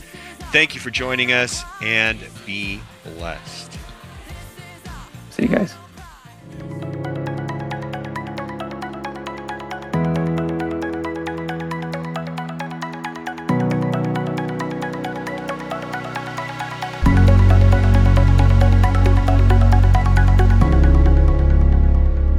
[0.52, 3.78] Thank you for joining us and be blessed.
[5.32, 5.76] See you guys.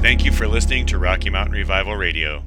[0.09, 2.43] Thank you for listening to Rocky Mountain Revival Radio.